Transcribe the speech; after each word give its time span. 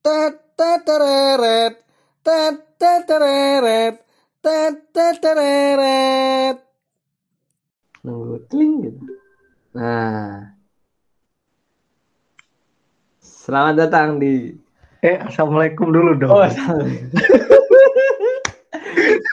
Teteteret. 0.00 1.76
Nunggu 8.00 8.36
kling 8.48 8.88
gitu. 8.88 9.04
Nah. 9.76 10.56
Selamat 13.20 13.74
datang 13.84 14.16
di 14.16 14.56
Eh, 15.00 15.16
assalamualaikum 15.16 15.96
dulu 15.96 16.12
dong. 16.20 16.28
Oh, 16.28 16.44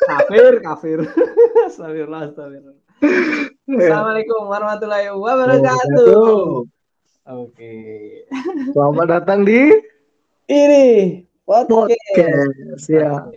kafir, 0.08 0.64
kafir. 0.64 1.04
Astagfirullah, 1.68 2.32
astagfirullah. 2.32 2.80
Assalamualaikum 3.68 4.48
warahmatullahi 4.48 5.12
wabarakatuh. 5.12 6.64
Oke. 7.36 7.76
Selamat 8.72 9.08
datang 9.12 9.44
di 9.44 9.76
Ini 10.48 11.28
podcast. 11.44 11.92
podcast. 11.92 12.88
Ya, 12.88 13.28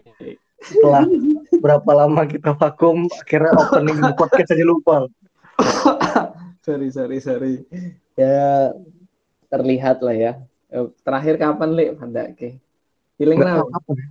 setelah 0.63 1.11
berapa 1.59 1.91
lama 1.91 2.23
kita 2.23 2.55
vakum, 2.55 3.11
akhirnya 3.11 3.51
opening 3.59 3.99
podcast 4.19 4.55
aja 4.55 4.63
lupa. 4.63 5.11
sorry, 6.63 6.95
sorry, 6.95 7.19
sorry. 7.19 7.55
Ya 8.15 8.71
terlihat 9.51 9.99
lah 10.07 10.15
ya. 10.15 10.33
Eh, 10.71 10.87
Terakhir 11.03 11.35
kapan, 11.35 11.75
Li? 11.75 11.91
Pada 11.99 12.31
ke. 12.31 12.63
Feeling 13.19 13.43
apa 13.43 13.67
ya. 13.91 14.07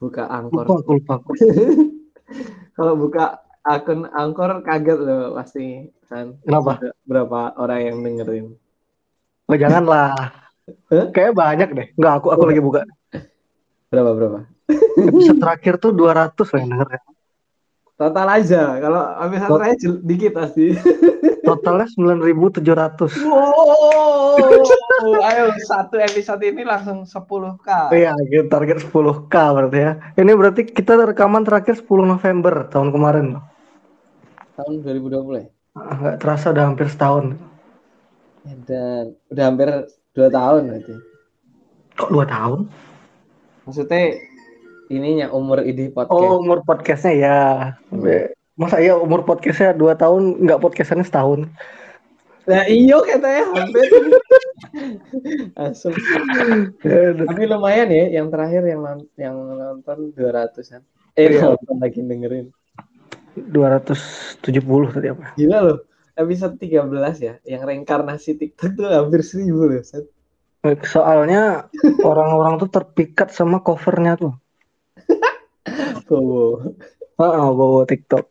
Buka 0.00 0.24
Lupa, 0.24 0.40
angkor. 0.40 0.64
aku 0.64 0.92
lupa. 0.96 1.14
aku. 1.20 1.30
Kalau 2.80 2.96
buka 2.96 3.44
akun 3.60 4.08
angkor 4.08 4.64
kaget 4.64 4.98
loh 5.04 5.36
pasti 5.36 5.92
kan. 6.08 6.32
Kenapa? 6.48 6.80
Berapa 7.04 7.52
orang 7.60 7.80
yang 7.92 7.96
dengerin. 8.00 8.46
Oh, 9.52 9.56
janganlah. 9.60 10.48
Kayaknya 10.88 11.34
banyak 11.34 11.68
deh. 11.74 11.86
Enggak, 11.96 12.12
aku 12.22 12.26
aku 12.34 12.44
lagi 12.48 12.62
buka. 12.62 12.80
Berapa 13.90 14.10
berapa? 14.14 14.38
Episode 15.02 15.38
terakhir 15.42 15.74
tuh 15.82 15.90
200 15.90 16.30
lah 16.34 16.58
yang 16.62 16.70
denger 16.78 16.88
ya. 16.94 17.00
Total 18.00 18.26
aja. 18.32 18.62
Kalau 18.80 19.02
habis 19.18 19.38
Tot- 19.44 19.58
terakhir 19.60 19.78
dikit 20.06 20.32
pasti. 20.32 20.66
Totalnya 21.50 21.88
9.700. 21.90 22.62
Wow. 23.26 24.62
Ayo 25.20 25.50
satu 25.66 25.98
episode 25.98 26.40
ini 26.46 26.62
langsung 26.62 27.02
10k. 27.02 27.68
Iya, 27.90 28.14
target 28.46 28.86
10k 28.86 29.34
berarti 29.34 29.78
ya. 29.82 29.92
Ini 30.14 30.32
berarti 30.38 30.62
kita 30.70 30.94
rekaman 31.10 31.42
terakhir 31.42 31.80
10 31.82 31.90
November 32.06 32.70
tahun 32.70 32.94
kemarin. 32.94 33.26
Tahun 34.54 34.74
2020 34.86 35.42
ya? 35.42 35.48
Ah, 35.74 35.96
Nggak 35.98 36.16
terasa 36.22 36.54
udah 36.54 36.64
hampir 36.70 36.86
setahun. 36.86 37.34
Dan 38.64 39.12
udah 39.28 39.44
hampir 39.44 39.68
2 40.20 40.28
tahun 40.28 40.60
berarti. 40.68 40.94
Kok 41.96 42.10
2 42.12 42.24
tahun? 42.28 42.60
Maksudnya 43.64 44.04
ininya 44.92 45.26
umur 45.32 45.64
ini 45.64 45.88
podcast. 45.88 46.12
Oh, 46.20 46.42
umur 46.44 46.60
podcastnya 46.66 47.12
ya. 47.16 47.38
Masa 48.60 48.76
iya 48.84 48.92
umur 48.98 49.24
podcastnya 49.24 49.72
2 49.72 49.96
tahun, 49.96 50.44
nggak 50.44 50.60
podcastannya 50.60 51.06
setahun? 51.08 51.48
Nah, 52.48 52.66
iyo 52.66 52.98
katanya 53.04 53.46
hampir. 53.54 53.86
Tapi 57.24 57.42
lumayan 57.46 57.88
ya 57.92 58.06
yang 58.20 58.26
terakhir 58.32 58.64
yang 58.66 58.82
yang 59.14 59.36
nonton 59.38 60.10
200-an. 60.16 60.82
Eh, 61.14 61.30
Iya. 61.36 61.54
nonton 61.54 61.76
lagi 61.78 62.00
dengerin. 62.02 62.46
270 63.38 64.90
tadi 64.90 65.06
apa? 65.14 65.24
Gila 65.38 65.58
loh. 65.62 65.78
Episode 66.20 66.60
13 66.60 67.16
ya, 67.24 67.34
yang 67.48 67.64
reinkarnasi 67.64 68.36
TikTok 68.36 68.76
tuh 68.76 68.92
hampir 68.92 69.24
1000 69.24 69.48
loh. 69.48 69.80
Set. 69.80 70.04
Soalnya 70.84 71.72
orang-orang 72.10 72.60
tuh 72.60 72.68
terpikat 72.68 73.32
sama 73.32 73.64
covernya 73.64 74.20
tuh. 74.20 74.34
Bowo. 76.08 76.76
Heeh, 77.16 77.48
bawa 77.56 77.88
TikTok. 77.88 78.24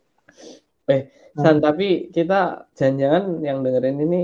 Eh, 0.86 1.10
San, 1.34 1.58
tapi 1.58 2.10
kita 2.14 2.70
jangan-jangan 2.78 3.42
yang 3.42 3.58
dengerin 3.66 3.98
ini 4.06 4.22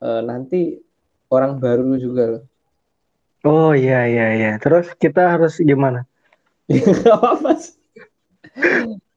eh, 0.00 0.22
nanti 0.24 0.80
orang 1.28 1.60
baru 1.60 2.00
juga 2.00 2.24
loh. 2.36 2.44
Oh 3.44 3.76
iya 3.76 4.08
iya 4.08 4.26
iya. 4.32 4.50
Terus 4.56 4.96
kita 4.96 5.36
harus 5.36 5.60
gimana? 5.60 6.08
Gak 6.72 7.12
apa-apa. 7.12 7.60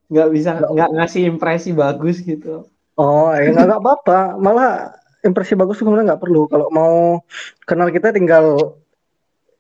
Nggak 0.08 0.30
bisa, 0.32 0.52
nggak 0.64 0.92
ngasih 0.96 1.22
impresi 1.28 1.72
bagus 1.76 2.24
gitu. 2.24 2.68
Oh, 2.98 3.30
ya 3.32 3.54
nggak 3.54 3.78
apa-apa. 3.78 4.36
Malah 4.36 4.98
impresi 5.22 5.54
bagus 5.54 5.78
sebenarnya 5.78 6.14
nggak 6.14 6.24
perlu. 6.24 6.50
Kalau 6.50 6.68
mau 6.70 7.22
kenal 7.64 7.90
kita 7.90 8.10
tinggal 8.10 8.76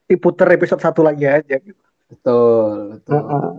diputer 0.05 0.47
episode 0.51 0.81
satu 0.81 1.01
lagi 1.01 1.23
aja. 1.23 1.55
gitu. 1.57 1.77
Betul, 2.07 2.97
betul. 2.97 3.13
Heeh. 3.13 3.49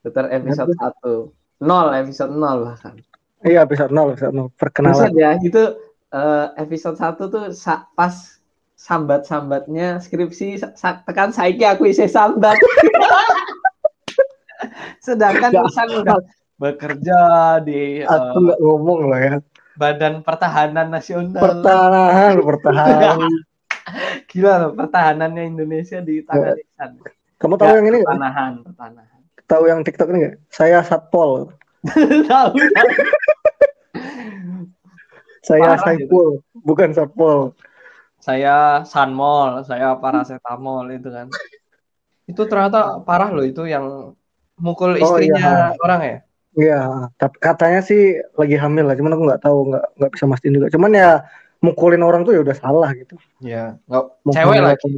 Putar 0.00 0.26
episode 0.30 0.72
1. 0.72 1.62
Nol, 1.62 1.86
episode 1.94 2.32
0 2.32 2.64
bahkan. 2.64 2.94
Iya 3.42 3.62
episode 3.62 3.90
0, 3.90 4.14
episode 4.14 4.32
0. 4.32 4.46
Bisa 4.46 4.56
Perkenalan. 4.56 5.10
ya, 5.14 5.30
itu 5.38 5.62
eh, 6.08 6.46
episode 6.56 6.96
1 6.96 7.26
tuh 7.28 7.44
sa- 7.52 7.90
pas 7.92 8.14
sambat-sambatnya 8.74 9.98
skripsi 9.98 10.58
sa- 10.74 11.02
tekan 11.02 11.30
saiki 11.30 11.62
aku 11.62 11.86
isi 11.86 12.06
sambat. 12.06 12.58
Sedangkan 15.02 15.50
Nggak. 15.50 15.66
Isan 15.70 15.88
udah 16.02 16.18
bekerja 16.62 17.18
di 17.66 18.06
eh, 18.06 18.06
Aku 18.06 18.38
nggak 18.38 18.60
ngomong 18.62 19.10
loh 19.10 19.18
ya. 19.18 19.36
Badan 19.74 20.22
Pertahanan 20.22 20.94
Nasional. 20.94 21.42
Pertahanan, 21.42 22.38
pertahanan. 22.48 23.18
Gila 24.30 24.52
loh, 24.62 24.70
pertahanannya 24.78 25.42
Indonesia 25.42 25.98
di 25.98 26.22
tangan. 26.22 26.54
Kamu 27.42 27.54
tahu 27.58 27.66
Ya, 27.66 27.74
yang 27.82 27.86
ini 27.90 27.96
nggak? 27.98 28.08
Pertanahan, 28.14 28.52
pertanahan. 28.62 29.20
Tahu 29.50 29.62
yang 29.66 29.80
TikTok 29.82 30.08
ini 30.14 30.18
nggak? 30.22 30.36
Saya 30.54 30.78
Satpol. 30.86 31.50
Tahu. 32.30 32.54
Saya 35.42 35.74
Parah 35.74 35.78
Saiful, 35.82 36.38
bukan 36.54 36.94
Satpol. 36.94 37.58
saya 38.22 38.86
Sanmol, 38.86 39.66
saya 39.66 39.98
paracetamol 39.98 40.86
itu 40.94 41.10
kan. 41.10 41.26
Itu 42.30 42.46
ternyata 42.46 43.02
parah 43.02 43.34
loh 43.34 43.42
itu 43.42 43.66
yang 43.66 44.14
mukul 44.54 44.94
Oh, 44.94 45.18
istrinya 45.18 45.74
orang 45.82 46.00
ya. 46.06 46.18
Iya, 46.52 47.08
tapi 47.16 47.36
katanya 47.40 47.80
sih 47.80 48.20
lagi 48.36 48.56
hamil 48.60 48.84
lah. 48.84 48.92
Cuman 48.92 49.12
aku 49.16 49.22
nggak 49.24 49.42
tahu, 49.42 49.58
nggak 49.72 49.84
nggak 49.96 50.10
bisa 50.12 50.24
mastiin 50.28 50.54
juga. 50.60 50.68
Cuman 50.68 50.92
ya 50.92 51.24
mukulin 51.64 52.04
orang 52.04 52.28
tuh 52.28 52.36
ya 52.36 52.40
udah 52.44 52.56
salah 52.58 52.92
gitu. 52.92 53.16
Iya, 53.40 53.80
nggak 53.88 54.04
Mukulin 54.20 54.36
cewek 54.36 54.60
lagi. 54.60 54.88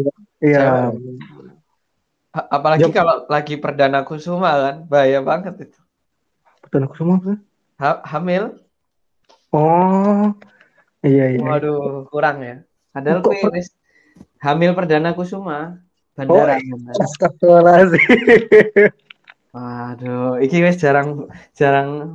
Iya. 0.42 0.62
Apalagi 2.34 2.90
Ya. 2.90 2.90
kalau 2.90 3.22
lagi 3.30 3.54
perdana 3.54 4.02
kusuma 4.02 4.50
kan, 4.58 4.76
bahaya 4.90 5.22
banget 5.22 5.70
itu. 5.70 5.78
Aku 6.74 6.94
semua. 6.98 7.22
Bro. 7.22 7.38
Ha- 7.78 8.02
hamil, 8.02 8.58
Oh, 9.54 10.34
iya 11.06 11.30
iya. 11.30 11.38
waduh 11.38 12.10
kurang 12.10 12.42
ya. 12.42 12.66
Padahal 12.90 13.22
Kok 13.22 13.30
gue 13.30 13.38
per- 13.46 13.54
wis 13.54 13.70
hamil 14.42 14.74
perdana 14.74 15.14
kusuma 15.14 15.78
Oh, 16.18 16.18
bandara. 16.18 16.58
Astagfirullahaladzim. 16.98 18.02
Waduh, 19.54 20.42
iki 20.42 20.66
wis 20.66 20.82
jarang 20.82 21.30
jarang 21.54 22.10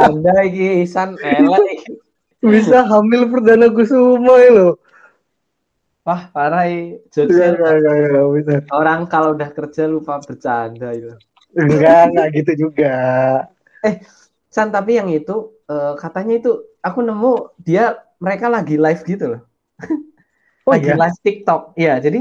anda 0.00 0.34
iki 0.48 0.88
Isan 0.88 1.20
elek 1.20 1.76
iki. 1.76 1.92
Bisa 2.40 2.88
hamil 2.88 3.28
perdana 3.28 3.68
kusuma 3.68 4.40
ya 4.40 4.48
lo. 4.48 4.68
Wah, 6.08 6.32
parah 6.32 6.64
iki. 6.64 7.04
Iya, 7.20 7.52
Jokesnya 7.52 7.70
iya, 7.76 7.92
iya, 8.32 8.58
orang 8.72 9.04
kalau 9.12 9.36
udah 9.36 9.52
kerja 9.52 9.84
lupa 9.84 10.24
bercanda 10.24 10.96
itu. 10.96 11.12
Enggak, 11.52 12.16
enggak 12.16 12.28
gitu 12.40 12.52
juga. 12.64 12.96
San, 14.48 14.72
tapi 14.72 14.96
yang 14.96 15.12
itu 15.12 15.52
eh, 15.68 15.92
katanya 16.00 16.40
itu 16.40 16.64
aku 16.80 17.04
nemu 17.04 17.60
dia 17.60 18.00
mereka 18.16 18.48
lagi 18.48 18.80
live 18.80 19.04
gitu 19.04 19.36
loh. 19.36 19.42
Oh 20.68 20.76
lagi 20.76 20.92
iya. 20.92 20.96
live 20.96 21.18
TikTok. 21.24 21.62
Iya, 21.76 21.94
jadi 22.04 22.20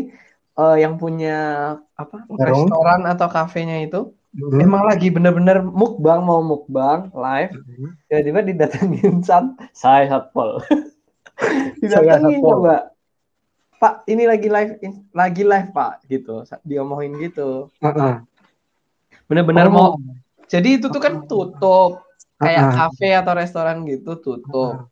eh, 0.59 0.76
yang 0.84 1.00
punya 1.00 1.38
apa 1.96 2.28
Warung. 2.28 2.67
restoran 2.67 3.02
atau 3.08 3.28
kafenya 3.28 3.84
itu 3.84 4.19
Hmm. 4.29 4.61
emang 4.61 4.85
lagi 4.85 5.09
bener-bener 5.09 5.66
mukbang 5.66 6.22
mau 6.22 6.46
mukbang 6.46 7.09
live. 7.17 7.53
Tiba-tiba 8.05 8.40
didatengin 8.46 9.26
San, 9.26 9.58
saya 9.73 10.05
Satpol. 10.05 10.61
didatengin 11.81 12.37
coba. 12.37 12.93
Pak, 13.79 14.05
ini 14.05 14.29
lagi 14.29 14.52
live 14.52 14.78
in- 14.85 15.08
lagi 15.16 15.41
live, 15.41 15.73
Pak, 15.73 16.05
gitu. 16.05 16.46
Diomongin 16.61 17.17
gitu. 17.17 17.73
Heeh. 17.81 18.22
Bener-bener 19.26 19.66
Oh. 19.70 19.73
mau 19.73 19.87
jadi 20.49 20.82
itu 20.82 20.90
tuh 20.90 21.02
kan 21.02 21.29
tutup 21.29 22.02
kayak 22.41 22.64
ah. 22.66 22.73
kafe 22.73 23.14
atau 23.14 23.34
restoran 23.37 23.85
gitu 23.85 24.17
tutup. 24.17 24.90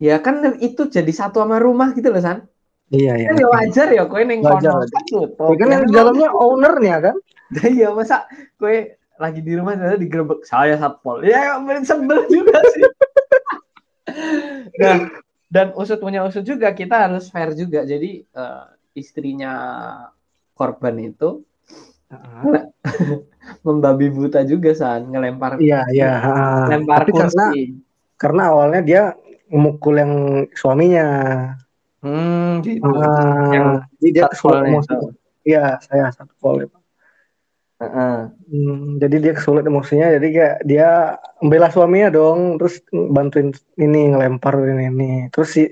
Ya 0.00 0.16
kan 0.24 0.40
itu 0.64 0.88
jadi 0.88 1.12
satu 1.12 1.44
sama 1.44 1.60
rumah 1.60 1.92
gitu 1.92 2.08
loh 2.08 2.20
San. 2.24 2.48
Iya, 2.88 3.20
iya. 3.20 3.28
Kan 3.28 3.36
ya 3.36 3.48
wajar 3.52 3.88
ya 3.92 4.04
kowe 4.08 4.24
ning 4.24 4.40
Wajar, 4.40 4.72
kono 4.72 4.88
kan 4.88 5.04
tutup. 5.04 5.48
Ya 5.52 5.56
kan 5.60 5.68
yang 5.68 5.84
di 5.84 5.92
dalamnya 5.92 6.28
ownernya 6.32 6.96
kan? 7.04 7.16
Iya 7.76 7.92
masa 7.96 8.28
kowe 8.60 8.96
lagi 9.18 9.40
di 9.42 9.52
rumah 9.58 9.74
ternyata 9.74 9.98
digerebek 9.98 10.46
saya 10.46 10.78
satpol. 10.78 11.24
Ya 11.26 11.58
bener 11.58 11.82
sebel 11.82 12.22
juga 12.30 12.58
sih. 12.76 12.84
nah, 14.78 15.04
dan 15.50 15.74
usut 15.74 15.98
punya 15.98 16.22
usut 16.24 16.44
juga 16.46 16.70
kita 16.72 17.08
harus 17.08 17.28
fair 17.32 17.52
juga. 17.56 17.82
Jadi 17.82 18.22
eh, 18.22 18.64
istrinya 18.94 19.52
korban 20.54 20.96
itu 21.02 21.42
Heeh. 22.08 22.64
membabi 23.66 24.08
buta 24.08 24.40
juga 24.44 24.72
san 24.72 25.12
ngelempar 25.12 25.60
Iya, 25.60 25.84
iya. 25.92 26.12
heeh. 26.20 26.62
lempar 26.72 27.04
Tapi 27.04 27.12
karena 27.12 27.44
kursi. 27.52 27.62
karena 28.16 28.42
awalnya 28.48 28.80
dia 28.80 29.02
memukul 29.52 29.94
yang 30.00 30.12
suaminya. 30.56 31.06
Hmm, 31.98 32.62
gitu. 32.62 32.86
Ah, 32.86 33.50
Yang 33.50 33.66
jadi 33.98 34.10
dia 34.14 34.26
itu. 34.30 34.96
Iya, 35.48 35.64
saya 35.82 36.12
satpol 36.14 36.68
itu. 36.68 36.78
Heeh. 37.78 38.14
Hmm, 38.50 38.98
jadi 38.98 39.16
dia 39.22 39.32
kesulit 39.38 39.62
emosinya, 39.62 40.10
jadi 40.18 40.28
kayak 40.34 40.56
dia 40.66 40.88
membela 41.38 41.70
suaminya 41.70 42.10
dong, 42.10 42.58
terus 42.58 42.82
bantuin 42.90 43.54
ini 43.78 44.10
ngelempar 44.10 44.58
ini 44.66 44.90
ini. 44.90 45.10
Terus 45.30 45.48
si 45.54 45.62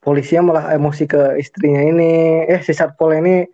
polisinya 0.00 0.42
malah 0.48 0.64
emosi 0.76 1.04
ke 1.04 1.36
istrinya 1.42 1.82
ini, 1.84 2.04
eh 2.48 2.60
si 2.64 2.72
satpol 2.72 3.20
ini 3.20 3.44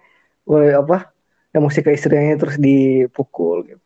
boleh 0.46 0.78
apa? 0.78 1.10
Emosi 1.50 1.82
ke 1.82 1.90
istrinya 1.90 2.22
ini 2.30 2.36
terus 2.38 2.56
dipukul 2.56 3.66
gitu. 3.66 3.82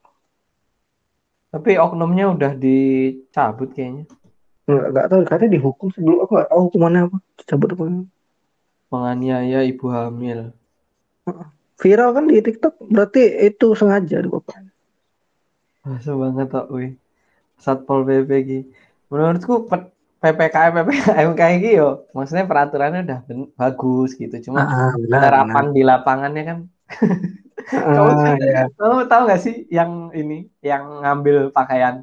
Tapi 1.49 1.81
oknumnya 1.81 2.37
udah 2.37 2.53
dicabut 2.53 3.73
kayaknya. 3.73 4.05
Nggak, 4.69 4.87
nggak 4.93 5.07
tahu 5.09 5.21
katanya 5.25 5.53
dihukum 5.57 5.89
sebelum 5.95 6.19
aku 6.21 6.31
nggak 6.37 6.51
tahu 6.53 6.61
hukumannya 6.69 7.01
apa. 7.09 7.17
Cabut 7.49 7.69
apa. 7.73 7.85
Penganiaya 8.93 9.65
ibu 9.65 9.87
hamil. 9.89 10.53
Viral 11.82 12.11
kan 12.17 12.25
di 12.31 12.37
TikTok, 12.46 12.75
berarti 12.94 13.23
itu 13.49 13.67
sengaja 13.81 14.17
di 14.25 14.28
bapak. 14.34 14.56
Masa 15.87 16.11
banget 16.23 16.46
tok 16.52 16.67
wih. 16.76 16.90
Satpol 17.64 18.00
PP 18.08 18.31
ki. 18.49 18.58
Menurutku 19.11 19.52
PPKM 20.23 20.73
PPKM 20.78 21.31
kayak 21.40 21.56
gitu 21.62 21.75
yo. 21.82 21.88
Maksudnya 22.17 22.44
peraturannya 22.50 23.00
udah 23.06 23.20
bagus 23.61 24.11
gitu. 24.23 24.37
Cuma 24.46 24.61
Ah, 24.62 24.90
benar, 25.02 25.23
penerapan 25.23 25.67
di 25.76 25.82
lapangannya 25.90 26.43
kan. 26.50 26.58
Kamu, 27.94 28.11
Ah, 28.17 28.34
ya. 28.38 28.62
kamu 28.78 28.96
tahu 29.11 29.20
nggak 29.26 29.40
sih 29.44 29.55
yang 29.78 29.90
ini 30.20 30.34
yang 30.62 30.82
ngambil 31.02 31.37
pakaian? 31.56 31.94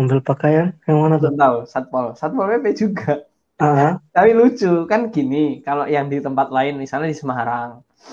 Ambil 0.00 0.20
pakaian 0.28 0.66
yang 0.88 0.98
mana 1.04 1.16
tuh? 1.22 1.32
Tahu, 1.40 1.56
Satpol. 1.72 2.06
Satpol 2.18 2.46
PP 2.50 2.66
juga. 2.82 3.12
Ah, 3.58 4.00
Tapi 4.16 4.30
lucu 4.38 4.72
kan 4.90 5.00
gini, 5.14 5.64
kalau 5.66 5.84
yang 5.88 6.06
di 6.12 6.18
tempat 6.26 6.48
lain 6.56 6.74
misalnya 6.82 7.08
di 7.12 7.16
Semarang, 7.22 7.70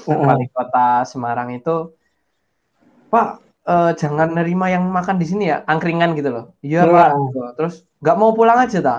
ah. 0.09 0.33
wali 0.33 0.47
kota 0.51 1.03
Semarang 1.06 1.53
itu, 1.53 1.94
Pak 3.09 3.27
eh, 3.69 3.91
jangan 3.97 4.33
nerima 4.33 4.69
yang 4.74 4.86
makan 4.89 5.21
di 5.21 5.25
sini 5.30 5.50
ya, 5.53 5.62
angkringan 5.69 6.18
gitu 6.18 6.30
loh. 6.33 6.45
Iya 6.65 6.86
Iya. 6.86 6.94
Pak. 6.94 7.09
Gitu. 7.13 7.41
Terus 7.57 7.75
nggak 8.01 8.18
mau 8.18 8.31
pulang 8.33 8.57
aja 8.57 8.80
ta? 8.81 8.97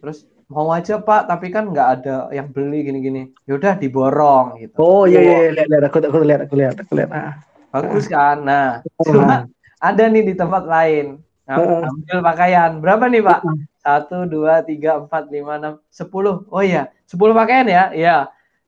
Terus 0.00 0.24
mau 0.46 0.70
aja 0.70 1.02
Pak, 1.02 1.26
tapi 1.26 1.50
kan 1.50 1.68
nggak 1.72 1.88
ada 2.00 2.16
yang 2.30 2.48
beli 2.48 2.86
gini-gini. 2.86 3.34
Yaudah 3.50 3.76
diborong 3.76 4.62
gitu. 4.62 4.76
Oh 4.78 5.04
iya 5.04 5.20
iya, 5.20 5.36
iya. 5.48 5.50
lihat 5.56 5.68
lihat 5.68 5.84
aku 5.90 5.96
aku 6.04 6.18
lihat 6.22 6.40
aku 6.46 6.54
lihat 6.54 6.76
aku 6.80 6.92
lihat. 6.96 7.10
Ah. 7.12 7.34
Bagus 7.74 8.06
kan? 8.08 8.40
Nah, 8.46 8.80
Ah. 8.80 9.04
cuma 9.04 9.36
ada 9.82 10.04
nih 10.08 10.24
di 10.32 10.34
tempat 10.38 10.64
lain. 10.64 11.20
Heeh. 11.46 11.80
Ambil 11.84 12.18
pakaian. 12.24 12.70
Berapa 12.80 13.04
nih 13.06 13.22
Pak? 13.22 13.40
Satu, 13.86 14.26
dua, 14.26 14.66
tiga, 14.66 14.98
empat, 14.98 15.30
lima, 15.30 15.62
enam, 15.62 15.74
sepuluh. 15.94 16.42
Oh 16.50 16.58
iya, 16.58 16.90
sepuluh 17.06 17.36
pakaian 17.36 17.66
ya? 17.70 17.84
Iya. 17.94 18.16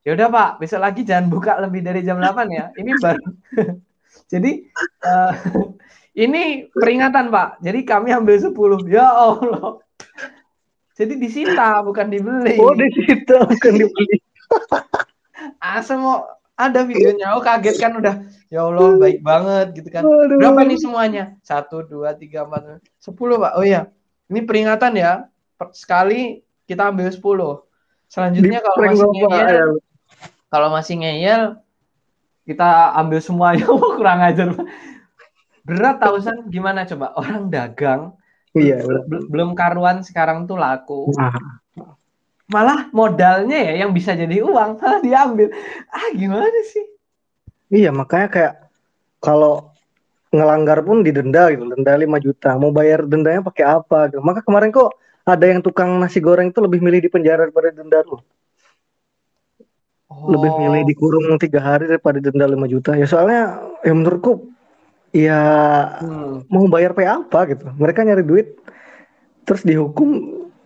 Ya 0.08 0.16
udah 0.16 0.28
Pak, 0.32 0.50
besok 0.64 0.80
lagi 0.80 1.04
jangan 1.04 1.28
buka 1.28 1.60
lebih 1.60 1.84
dari 1.84 2.00
jam 2.00 2.16
8 2.16 2.48
ya. 2.48 2.72
Ini 2.80 2.96
baru. 2.96 3.28
Jadi 4.32 4.64
eh, 5.04 5.32
ini 6.24 6.64
peringatan 6.72 7.28
Pak. 7.28 7.60
Jadi 7.60 7.84
kami 7.84 8.16
ambil 8.16 8.40
10. 8.40 8.56
Ya 8.88 9.04
Allah. 9.04 9.84
Jadi 10.96 11.12
disita 11.12 11.84
bukan 11.84 12.08
dibeli. 12.08 12.56
Oh 12.56 12.72
di 12.72 12.88
situ 12.96 13.36
bukan 13.36 13.72
dibeli. 13.76 14.16
Ah, 15.62 15.82
semua 15.84 16.38
ada 16.58 16.82
videonya. 16.82 17.36
Oh 17.36 17.42
kaget 17.44 17.76
kan 17.78 17.94
udah. 17.98 18.24
Ya 18.48 18.64
Allah 18.64 18.96
baik 18.96 19.20
banget 19.22 19.66
gitu 19.76 19.88
kan. 19.92 20.02
Berapa 20.08 20.64
nih 20.66 20.78
semuanya? 20.80 21.24
Satu, 21.44 21.82
dua, 21.86 22.14
tiga, 22.14 22.46
empat, 22.46 22.82
sepuluh 22.98 23.38
pak. 23.38 23.58
Oh 23.58 23.62
iya, 23.66 23.90
ini 24.30 24.42
peringatan 24.42 24.98
ya. 24.98 25.30
Sekali 25.74 26.42
kita 26.66 26.90
ambil 26.90 27.10
sepuluh. 27.10 27.66
Selanjutnya 28.10 28.64
kalau 28.64 28.76
masih 28.82 29.06
ngeyel. 29.06 29.70
Kalau 30.48 30.68
masih 30.72 31.00
ngeyel, 31.00 31.60
kita 32.44 32.96
ambil 32.96 33.20
semuanya. 33.20 33.68
Kurang 33.98 34.20
ajar. 34.24 34.48
Berat 35.62 36.00
tausan 36.00 36.48
gimana 36.48 36.88
coba? 36.88 37.12
Orang 37.14 37.52
dagang 37.52 38.16
Iya. 38.56 38.80
bel- 38.80 39.04
bel- 39.04 39.26
belum 39.28 39.50
karuan 39.52 40.00
sekarang 40.00 40.48
tuh 40.48 40.56
laku. 40.56 41.12
Nah, 41.14 41.36
Malah 42.48 42.88
modalnya 42.96 43.60
ya 43.60 43.84
yang 43.84 43.92
bisa 43.92 44.16
jadi 44.16 44.40
uang 44.40 44.80
malah 44.80 45.04
diambil. 45.04 45.52
Ah 45.92 46.08
gimana 46.16 46.60
sih? 46.64 46.80
iya 47.68 47.92
makanya 47.92 48.28
kayak 48.32 48.54
kalau 49.20 49.68
ngelanggar 50.32 50.80
pun 50.80 51.04
didenda 51.04 51.52
gitu, 51.52 51.68
denda 51.68 51.92
5 51.92 52.16
juta. 52.16 52.56
Mau 52.56 52.72
bayar 52.72 53.04
dendanya 53.04 53.44
pakai 53.44 53.68
apa 53.68 54.08
gitu. 54.08 54.24
Maka 54.24 54.40
kemarin 54.40 54.72
kok 54.72 54.96
ada 55.28 55.44
yang 55.44 55.60
tukang 55.60 56.00
nasi 56.00 56.24
goreng 56.24 56.48
itu 56.48 56.56
lebih 56.64 56.80
milih 56.80 57.04
di 57.04 57.12
penjara 57.12 57.44
daripada 57.44 57.68
denda 57.68 58.00
loh. 58.08 58.24
Lebih 60.08 60.50
Oh. 60.50 60.58
milih 60.64 60.82
dikurung 60.88 61.36
tiga 61.36 61.60
hari 61.60 61.84
daripada 61.84 62.16
denda 62.16 62.48
5 62.48 62.64
juta. 62.64 62.96
Ya 62.96 63.04
soalnya 63.04 63.60
ya 63.84 63.92
menurutku 63.92 64.48
ya 65.12 65.40
Hmm. 66.00 66.48
mau 66.48 66.64
bayar 66.66 66.96
pay 66.96 67.04
apa 67.04 67.44
gitu. 67.52 67.68
Mereka 67.76 68.08
nyari 68.08 68.24
duit 68.24 68.56
terus 69.44 69.64
dihukum 69.64 70.08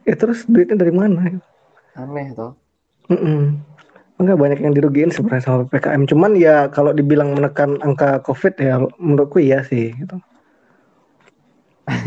ya 0.03 0.15
terus 0.15 0.47
duitnya 0.47 0.79
dari 0.79 0.95
mana? 0.95 1.43
Aneh 1.95 2.31
tuh. 2.35 2.55
Mm-mm. 3.11 3.59
Enggak 4.23 4.39
banyak 4.39 4.59
yang 4.63 4.75
dirugiin 4.75 5.11
sebenarnya 5.11 5.43
sama 5.43 5.67
PPKM. 5.67 6.07
Cuman 6.07 6.39
ya 6.39 6.71
kalau 6.71 6.95
dibilang 6.95 7.35
menekan 7.35 7.83
angka 7.83 8.23
COVID 8.23 8.55
ya 8.63 8.79
menurutku 9.03 9.43
iya 9.43 9.67
sih. 9.67 9.91
Gitu. 9.91 10.17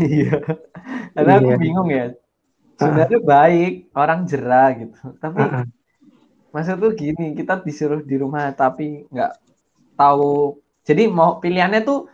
Iya. 0.00 0.40
Karena 1.12 1.32
aku 1.36 1.50
Iya. 1.52 1.58
bingung 1.60 1.88
ya. 1.92 2.06
Sebenarnya 2.76 3.20
baik 3.20 3.72
orang 3.92 4.20
jerah 4.24 4.68
gitu. 4.76 4.96
Tapi 5.20 5.40
Ah, 5.40 5.60
ah. 5.60 5.64
Maksud 6.56 6.80
tuh 6.80 6.92
gini, 6.96 7.36
kita 7.36 7.60
disuruh 7.60 8.00
di 8.00 8.16
rumah 8.16 8.48
tapi 8.56 9.04
nggak 9.12 9.32
tahu. 10.00 10.56
Jadi 10.88 11.04
mau 11.12 11.36
pilihannya 11.36 11.84
tuh 11.84 12.08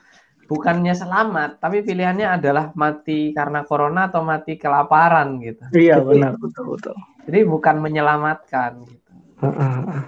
bukannya 0.51 0.91
selamat, 0.93 1.63
tapi 1.63 1.87
pilihannya 1.87 2.27
adalah 2.27 2.75
mati 2.75 3.31
karena 3.31 3.63
corona 3.63 4.11
atau 4.11 4.27
mati 4.27 4.59
kelaparan 4.59 5.39
gitu. 5.39 5.63
Iya 5.71 6.03
Jadi- 6.03 6.09
benar 6.11 6.33
betul 6.43 6.75
betul. 6.75 6.97
Jadi 7.31 7.39
bukan 7.47 7.77
menyelamatkan 7.79 8.83
gitu. 8.83 9.11
Ah, 9.39 9.47
ah, 9.47 9.75
ah. 9.87 10.03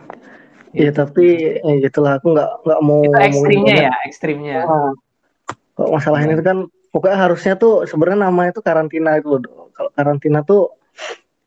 Iya 0.75 0.91
tapi 0.91 1.55
eh, 1.55 1.75
gitulah 1.87 2.19
aku 2.19 2.35
nggak 2.35 2.51
nggak 2.67 2.81
mau 2.83 3.07
Itu 3.07 3.19
ekstrimnya 3.23 3.75
ya, 3.87 3.95
ekstrimnya. 4.11 4.59
Ah. 4.67 4.93
Kalau 5.79 5.89
masalah 5.95 6.19
ini 6.27 6.35
tuh 6.35 6.47
kan 6.47 6.59
pokoknya 6.91 7.19
harusnya 7.19 7.55
tuh 7.55 7.87
sebenarnya 7.87 8.27
namanya 8.27 8.59
tuh 8.59 8.65
karantina 8.67 9.15
itu 9.15 9.39
loh. 9.39 9.71
Kalau 9.71 9.91
karantina 9.95 10.43
tuh 10.43 10.75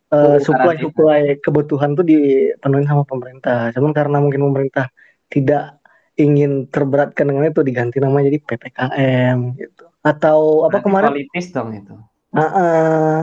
Supply 0.08 0.72
karantina. 0.72 0.84
supply 0.88 1.22
kebutuhan 1.44 1.90
tuh 1.92 2.04
dipenuhi 2.08 2.88
sama 2.88 3.04
pemerintah. 3.04 3.68
Cuman 3.76 3.92
karena 3.92 4.16
mungkin 4.24 4.40
pemerintah 4.48 4.88
tidak 5.28 5.78
ingin 6.16 6.66
terberatkan 6.72 7.28
dengan 7.28 7.52
itu 7.52 7.60
diganti 7.60 8.00
namanya 8.00 8.32
jadi 8.32 8.38
PPKM 8.40 9.38
gitu. 9.60 9.84
Atau 10.00 10.64
apa 10.64 10.80
Berarti 10.80 10.86
kemarin? 10.88 11.08
politis 11.12 11.46
dong 11.52 11.70
itu. 11.76 11.94
Ah, 12.32 12.42
ah. 12.42 13.20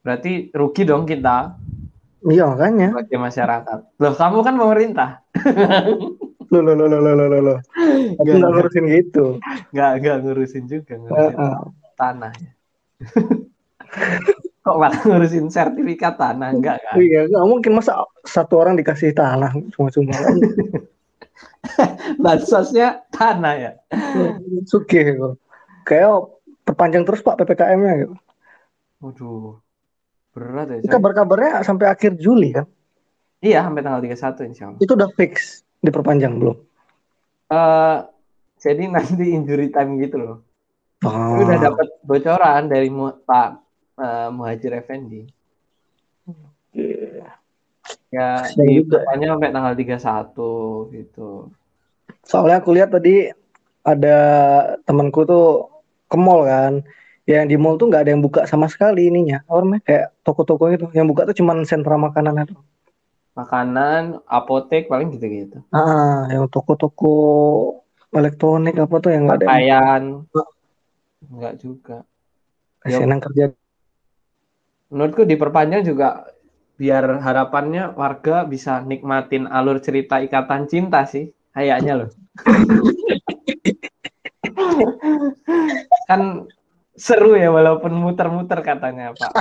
Berarti 0.00 0.48
rugi 0.56 0.82
dong 0.88 1.04
kita 1.04 1.54
iya 2.24 2.44
makanya. 2.48 2.96
sebagai 2.96 3.20
masyarakat. 3.20 3.78
Loh, 4.00 4.14
kamu 4.16 4.38
kan 4.40 4.54
pemerintah. 4.56 5.10
Loh 6.50 6.60
loh 6.64 6.74
loh 6.74 6.88
loh 6.88 7.00
loh 7.04 7.14
loh 7.14 7.40
loh. 7.40 7.58
Aku 8.16 8.24
Nggak, 8.26 8.36
nggak 8.40 8.50
ngurusin 8.50 8.84
gitu. 8.90 9.24
Nggak, 9.70 9.90
nggak 10.02 10.16
ngurusin 10.24 10.64
juga, 10.66 10.92
ngurusin 10.98 11.36
ah. 11.36 11.62
tanah 12.00 12.32
ya. 12.34 12.50
Kok 14.60 14.76
malah 14.76 15.00
ngurusin 15.08 15.48
sertifikat 15.48 16.20
tanah? 16.20 16.52
Enggak 16.52 16.84
kan? 16.84 17.00
Iya, 17.00 17.32
nggak 17.32 17.46
mungkin 17.48 17.80
masa 17.80 18.04
satu 18.28 18.60
orang 18.60 18.76
dikasih 18.76 19.16
tanah 19.16 19.56
cuma-cuma. 19.72 20.12
Bansosnya 22.24 23.00
tanah 23.08 23.54
ya. 23.56 23.72
Suki 24.68 25.00
gitu. 25.00 25.40
Kayak 25.88 26.28
perpanjang 26.68 27.08
terus 27.08 27.24
Pak 27.24 27.40
PPKM-nya 27.40 27.94
gitu. 28.04 28.14
Waduh. 29.00 29.56
Berat 30.36 30.76
ya. 30.76 30.78
Kabar-kabarnya 30.86 31.64
sampai 31.64 31.88
akhir 31.88 32.20
Juli 32.20 32.52
kan. 32.52 32.68
Iya, 33.40 33.64
sampai 33.64 33.80
tanggal 33.80 34.04
31 34.04 34.50
insya 34.52 34.64
Allah. 34.68 34.80
Itu 34.84 34.92
udah 34.92 35.08
fix 35.16 35.64
diperpanjang 35.80 36.36
belum? 36.36 36.56
Eh, 37.50 37.98
jadi 38.60 38.82
nanti 38.92 39.24
injury 39.32 39.72
time 39.72 39.96
gitu 40.04 40.20
loh. 40.20 40.36
Ah. 41.00 41.32
Tapi 41.32 41.42
udah 41.48 41.58
dapat 41.58 41.88
bocoran 42.04 42.68
dari 42.68 42.92
Pak 43.24 43.69
eh, 44.00 44.28
Muhajir 44.32 44.72
Effendi. 44.72 45.28
Iya. 46.74 47.40
Ya, 48.10 48.42
di 48.58 48.82
juga. 48.82 49.02
depannya 49.02 49.34
sampai 49.34 49.50
tanggal 49.54 49.74
31 49.78 50.90
gitu. 50.94 51.30
Soalnya 52.26 52.58
aku 52.58 52.70
lihat 52.74 52.90
tadi 52.90 53.30
ada 53.86 54.18
temanku 54.82 55.22
tuh 55.22 55.70
ke 56.10 56.16
mall 56.18 56.42
kan. 56.46 56.82
Ya, 57.26 57.42
yang 57.42 57.48
di 57.50 57.54
mall 57.54 57.78
tuh 57.78 57.86
nggak 57.86 58.02
ada 58.02 58.10
yang 58.10 58.22
buka 58.22 58.40
sama 58.50 58.66
sekali 58.66 59.06
ininya. 59.06 59.46
Apa 59.46 59.62
namanya? 59.62 59.82
Kayak 59.86 60.06
toko-toko 60.26 60.64
itu. 60.74 60.86
Yang 60.90 61.06
buka 61.14 61.22
tuh 61.30 61.36
cuman 61.38 61.62
sentra 61.62 61.94
makanan 61.94 62.50
itu. 62.50 62.58
makanan, 63.30 64.20
apotek 64.26 64.90
paling 64.90 65.14
gitu-gitu. 65.16 65.62
Ah, 65.70 66.26
yang 66.28 66.50
toko-toko 66.50 67.14
elektronik 68.10 68.74
apa 68.74 68.94
tuh 68.98 69.10
yang 69.14 69.30
nggak 69.30 69.38
ada. 69.38 69.46
Pakaian. 69.46 70.02
Enggak 71.30 71.54
juga. 71.62 71.96
Kasihan 72.82 73.12
yang 73.14 73.22
kerja. 73.22 73.44
Menurutku 74.90 75.22
diperpanjang 75.22 75.86
juga 75.86 76.26
biar 76.74 77.22
harapannya 77.22 77.94
warga 77.94 78.42
bisa 78.42 78.82
nikmatin 78.82 79.46
alur 79.46 79.78
cerita 79.78 80.18
ikatan 80.18 80.66
cinta 80.66 81.06
sih. 81.06 81.30
Kayaknya 81.54 82.04
loh. 82.04 82.10
kan 86.10 86.50
seru 86.98 87.38
ya 87.38 87.54
walaupun 87.54 87.94
muter-muter 87.94 88.58
katanya 88.66 89.14
Pak. 89.14 89.30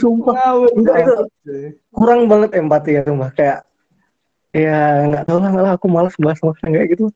Sumpah. 0.00 0.34
Ngawur 0.36 0.68
Enggak, 0.76 0.96
itu 1.00 1.14
kurang 1.94 2.28
banget 2.28 2.50
empati 2.58 2.90
ya 2.98 3.02
rumah 3.06 3.30
kayak 3.32 3.64
ya 4.54 5.10
nggak 5.10 5.26
tahu 5.26 5.42
lah 5.42 5.74
aku 5.74 5.90
malas 5.90 6.14
bahas 6.18 6.38
masalah 6.38 6.70
kayak 6.70 6.94
gitu 6.94 7.10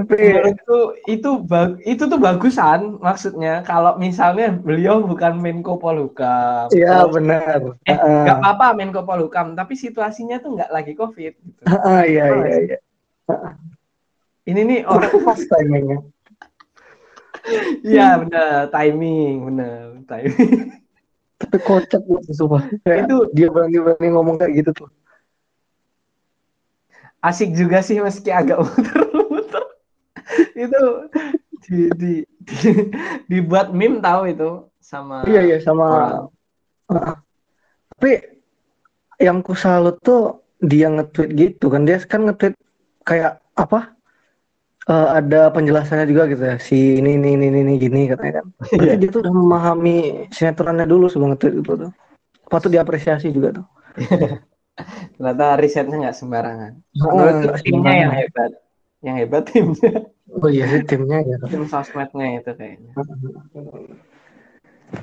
tapi 0.00 0.16
Menurutku 0.16 0.78
itu 1.04 1.30
ba- 1.44 1.76
itu 1.84 2.08
tuh 2.08 2.16
bagusan 2.16 2.96
maksudnya 2.98 3.60
kalau 3.60 3.94
misalnya 3.94 4.48
beliau 4.50 5.04
bukan 5.04 5.36
Menko 5.36 5.76
Polhukam. 5.76 6.72
ya 6.72 7.04
Terus- 7.04 7.12
benar 7.12 7.58
Eh, 7.84 7.96
nggak 8.00 8.38
apa-apa 8.40 8.72
Menko 8.72 9.04
Polhukam, 9.04 9.52
tapi 9.52 9.76
situasinya 9.76 10.40
tuh 10.40 10.56
nggak 10.56 10.70
lagi 10.70 10.92
COVID. 10.94 11.32
Gitu. 11.36 11.60
ah, 11.68 12.02
iya 12.02 12.24
iya 12.32 12.56
iya 12.64 12.78
Ini 14.42 14.60
nih 14.64 14.80
orang, 14.82 15.12
udah 15.12 15.22
pas 15.22 15.38
timingnya 15.38 15.98
iya 17.82 18.16
benar, 18.16 18.68
timing, 18.68 19.34
benar, 19.48 19.80
timing. 20.04 20.76
tapi 21.36 21.56
kocak 21.60 22.02
sumpah 22.30 22.62
kayak 22.82 23.04
Itu- 23.04 23.28
dia 23.32 23.48
berani 23.48 23.78
berani 23.78 24.08
ngomong 24.10 24.36
kayak 24.36 24.64
gitu 24.64 24.70
tuh 24.74 24.90
Asik 27.20 27.52
juga 27.52 27.84
sih 27.84 28.00
meski 28.00 28.32
agak 28.32 28.64
muter-muter. 28.64 29.19
Itu 30.56 30.82
di, 31.64 31.78
di, 31.94 32.12
di- 32.44 32.88
dibuat 33.26 33.70
meme 33.70 34.00
tahu 34.00 34.22
itu 34.28 34.50
sama 34.80 35.22
iya 35.28 35.40
iya 35.44 35.58
sama 35.62 35.84
orang. 36.90 37.18
Tapi 37.94 38.12
yang 39.20 39.44
ku 39.44 39.52
salut 39.52 40.00
tuh 40.00 40.40
dia 40.58 40.88
nge-tweet 40.88 41.30
gitu 41.32 41.68
kan 41.68 41.84
dia 41.84 42.00
kan 42.02 42.26
nge-tweet 42.26 42.56
kayak 43.04 43.38
apa 43.54 43.96
Eh, 44.90 45.08
ada 45.22 45.52
penjelasannya 45.54 46.08
juga 46.08 46.26
gitu 46.26 46.40
ya 46.42 46.56
si 46.58 46.98
ini 46.98 47.14
ini 47.14 47.36
ini 47.38 47.62
ini 47.62 47.74
gini 47.78 48.00
katanya 48.10 48.42
kan 48.42 48.46
Berarti 48.74 48.86
Iya. 48.90 48.98
dia 48.98 49.08
tuh 49.12 49.20
udah 49.22 49.34
memahami 49.38 49.96
sinetronnya 50.34 50.82
dulu 50.88 51.06
sebelum 51.06 51.36
nge-tweet 51.36 51.62
itu 51.62 51.72
tuh 51.86 51.90
patut 52.50 52.72
diapresiasi 52.74 53.30
juga 53.30 53.60
tuh 53.60 53.66
Ternyata 55.14 55.60
risetnya 55.60 56.08
nggak 56.08 56.16
sembarangan. 56.16 56.72
Nggak 56.96 57.60
timnya 57.60 57.92
yang 57.92 58.12
hebat. 58.16 58.50
Yang 59.04 59.16
hebat 59.20 59.42
timnya. 59.46 59.92
Oh 60.38 60.48
iya 60.50 60.64
sih 60.70 60.80
timnya 60.86 61.18
ya. 61.26 61.36
Tim 61.50 61.64
sosmednya 61.66 62.38
itu 62.38 62.50
kayaknya. 62.54 62.92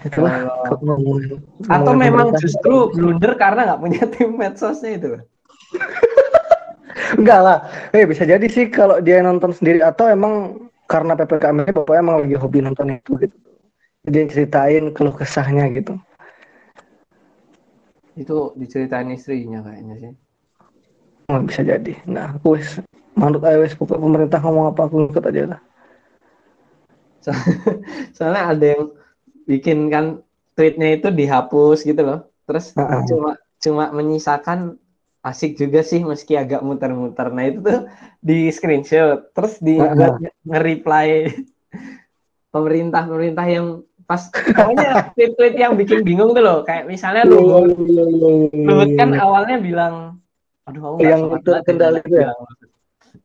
itulah 0.03 0.31
Kalau- 0.35 0.63
kalau 0.67 0.81
ngomongin 0.83 1.39
Atau 1.67 1.95
ngomongin 1.95 1.99
memang 2.11 2.27
justru 2.35 2.75
blunder 2.91 3.33
karena 3.39 3.61
nggak 3.71 3.79
punya 3.79 4.03
tim 4.11 4.29
medsosnya 4.35 4.91
itu. 4.99 5.07
enggak 7.15 7.39
lah. 7.45 7.57
Eh 7.95 8.03
bisa 8.03 8.27
jadi 8.27 8.43
sih 8.51 8.67
kalau 8.67 8.99
dia 8.99 9.23
nonton 9.23 9.55
sendiri. 9.55 9.79
Atau 9.79 10.11
emang 10.11 10.67
karena 10.87 11.15
ppkm 11.15 11.67
ini 11.67 11.71
bapaknya 11.75 11.99
emang 12.03 12.15
lagi 12.23 12.35
hobi 12.39 12.59
nonton 12.63 12.87
itu 12.99 13.11
gitu. 13.19 13.35
Dia 14.07 14.23
ceritain 14.27 14.91
keluh 14.95 15.15
kesahnya 15.15 15.67
gitu. 15.75 15.95
Itu 18.15 18.55
diceritain 18.55 19.11
istrinya 19.13 19.63
kayaknya 19.63 19.95
sih. 19.99 20.11
Oh, 21.27 21.43
bisa 21.43 21.59
jadi. 21.63 21.91
Nah 22.07 22.39
aku 22.39 22.55
wis 23.63 23.73
pokoknya 23.73 24.03
pemerintah 24.05 24.39
ngomong 24.45 24.65
apa 24.71 24.81
aku 24.85 25.09
ikut 25.09 25.23
aja 25.25 25.43
lah 25.57 25.61
So- 27.27 27.33
Soalnya 28.15 28.43
ada 28.55 28.65
yang 28.77 28.83
bikin 29.43 29.91
kan 29.91 30.05
tweetnya 30.55 30.95
itu 30.95 31.07
dihapus 31.11 31.83
gitu 31.83 32.01
loh. 32.01 32.19
Terus 32.47 32.71
Heeh. 32.73 33.03
cuma 33.11 33.31
cuma 33.59 33.85
menyisakan 33.91 34.79
asik 35.25 35.59
juga 35.59 35.83
sih 35.83 36.07
meski 36.07 36.39
agak 36.39 36.63
muter-muter. 36.63 37.27
Nah 37.35 37.43
itu 37.51 37.59
tuh 37.59 37.79
di 38.23 38.47
screenshot, 38.53 39.33
terus 39.35 39.59
di 39.59 39.75
Heeh. 39.75 39.91
buat 39.91 40.13
nge-reply 40.47 41.07
pemerintah-pemerintah 42.53 43.45
yang 43.45 43.67
pas 44.07 44.31
pokoknya 44.31 44.89
tweet-tweet 45.19 45.55
yang 45.59 45.75
bikin 45.75 46.07
bingung 46.07 46.31
tuh 46.31 46.43
loh. 46.43 46.59
Kayak 46.63 46.87
misalnya 46.87 47.27
Luhut, 47.27 47.75
Luhut 48.55 48.91
kan 48.95 49.11
awalnya 49.19 49.59
bilang, 49.59 50.23
aduh 50.63 50.95
aku 50.95 51.03
Yang 51.03 51.21
itu 51.43 51.49
ya? 52.15 52.31
bilang. 52.31 52.39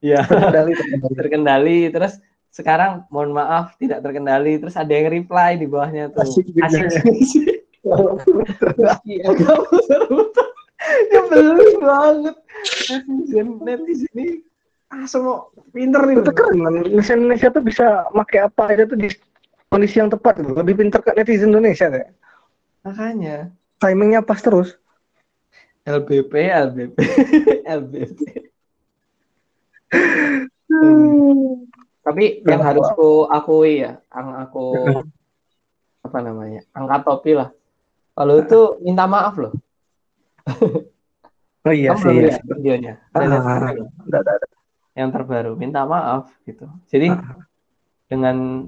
Iya. 0.02 0.26
terkendali 0.26 0.72
terkendali. 0.74 1.14
Terkendali. 1.16 1.78
Terus 1.94 2.12
sekarang 2.52 3.06
mohon 3.08 3.32
maaf 3.32 3.78
tidak 3.78 4.02
terkendali. 4.02 4.58
Terus 4.58 4.74
ada 4.74 4.92
yang 4.92 5.08
reply 5.08 5.56
di 5.56 5.66
bawahnya 5.70 6.10
tuh. 6.10 6.26
Asik 6.26 6.52
asik. 6.60 6.90
Ya. 9.06 9.26
Nyebelin 11.14 11.78
banget. 11.78 12.36
Netizen 12.90 13.48
netizen 13.62 14.10
ini 14.18 14.42
ah 14.90 15.06
semua 15.06 15.50
pinter 15.70 16.02
nih. 16.06 16.22
Itu 16.22 16.30
keren 16.34 16.58
kan 16.62 16.72
netizen 16.78 17.26
Indonesia 17.26 17.48
tuh 17.54 17.62
bisa 17.62 18.06
make 18.14 18.38
apa 18.38 18.74
aja 18.74 18.86
tuh 18.86 18.98
di 18.98 19.10
kondisi 19.70 19.98
yang 19.98 20.10
tepat 20.10 20.42
gitu. 20.42 20.52
lebih 20.54 20.74
pintar 20.78 21.00
kan 21.02 21.14
netizen 21.18 21.54
Indonesia 21.54 21.86
deh 21.90 22.06
makanya. 22.82 23.50
Timingnya 23.78 24.22
pas 24.22 24.38
terus. 24.38 24.78
LBP 25.82 26.32
LBP 26.70 26.96
LBP 27.66 28.18
tapi 32.02 32.42
yang 32.42 32.62
harus 32.62 32.86
aku 32.90 33.30
akui 33.30 33.84
ya 33.84 34.00
yang 34.10 34.28
aku 34.36 34.64
apa 36.06 36.18
namanya 36.18 36.66
angkat 36.74 37.00
topi 37.06 37.32
lah 37.38 37.48
kalau 38.12 38.34
itu 38.36 38.60
minta 38.82 39.06
maaf 39.06 39.38
loh 39.38 39.52
oh 41.62 41.72
iya 41.72 41.94
Kamu 41.94 42.02
sih 42.02 42.14
iya. 42.26 42.36
videonya 42.42 42.94
Ah, 43.14 43.22
udah, 43.22 43.40
udah. 44.10 44.34
yang 44.98 45.08
terbaru 45.14 45.54
minta 45.54 45.86
maaf 45.86 46.32
gitu 46.42 46.66
jadi 46.90 47.14
Ah. 47.14 47.38
dengan 48.10 48.66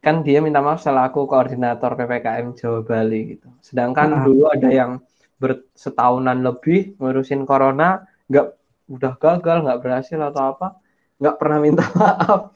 kan 0.00 0.22
dia 0.22 0.38
minta 0.38 0.62
maaf 0.62 0.78
selaku 0.78 1.26
koordinator 1.26 1.98
ppkm 1.98 2.54
Jawa 2.54 2.80
Bali 2.86 3.34
gitu 3.36 3.48
sedangkan 3.60 4.08
Ah. 4.14 4.22
dulu 4.22 4.46
ada 4.46 4.70
yang 4.70 5.02
bersetahunan 5.36 6.40
lebih 6.40 6.94
ngurusin 6.96 7.42
corona 7.44 8.06
nggak 8.30 8.46
udah 8.86 9.18
gagal 9.18 9.56
nggak 9.66 9.80
berhasil 9.82 10.18
atau 10.18 10.54
apa 10.54 10.78
nggak 11.18 11.36
pernah 11.40 11.58
minta 11.58 11.84
maaf 11.98 12.54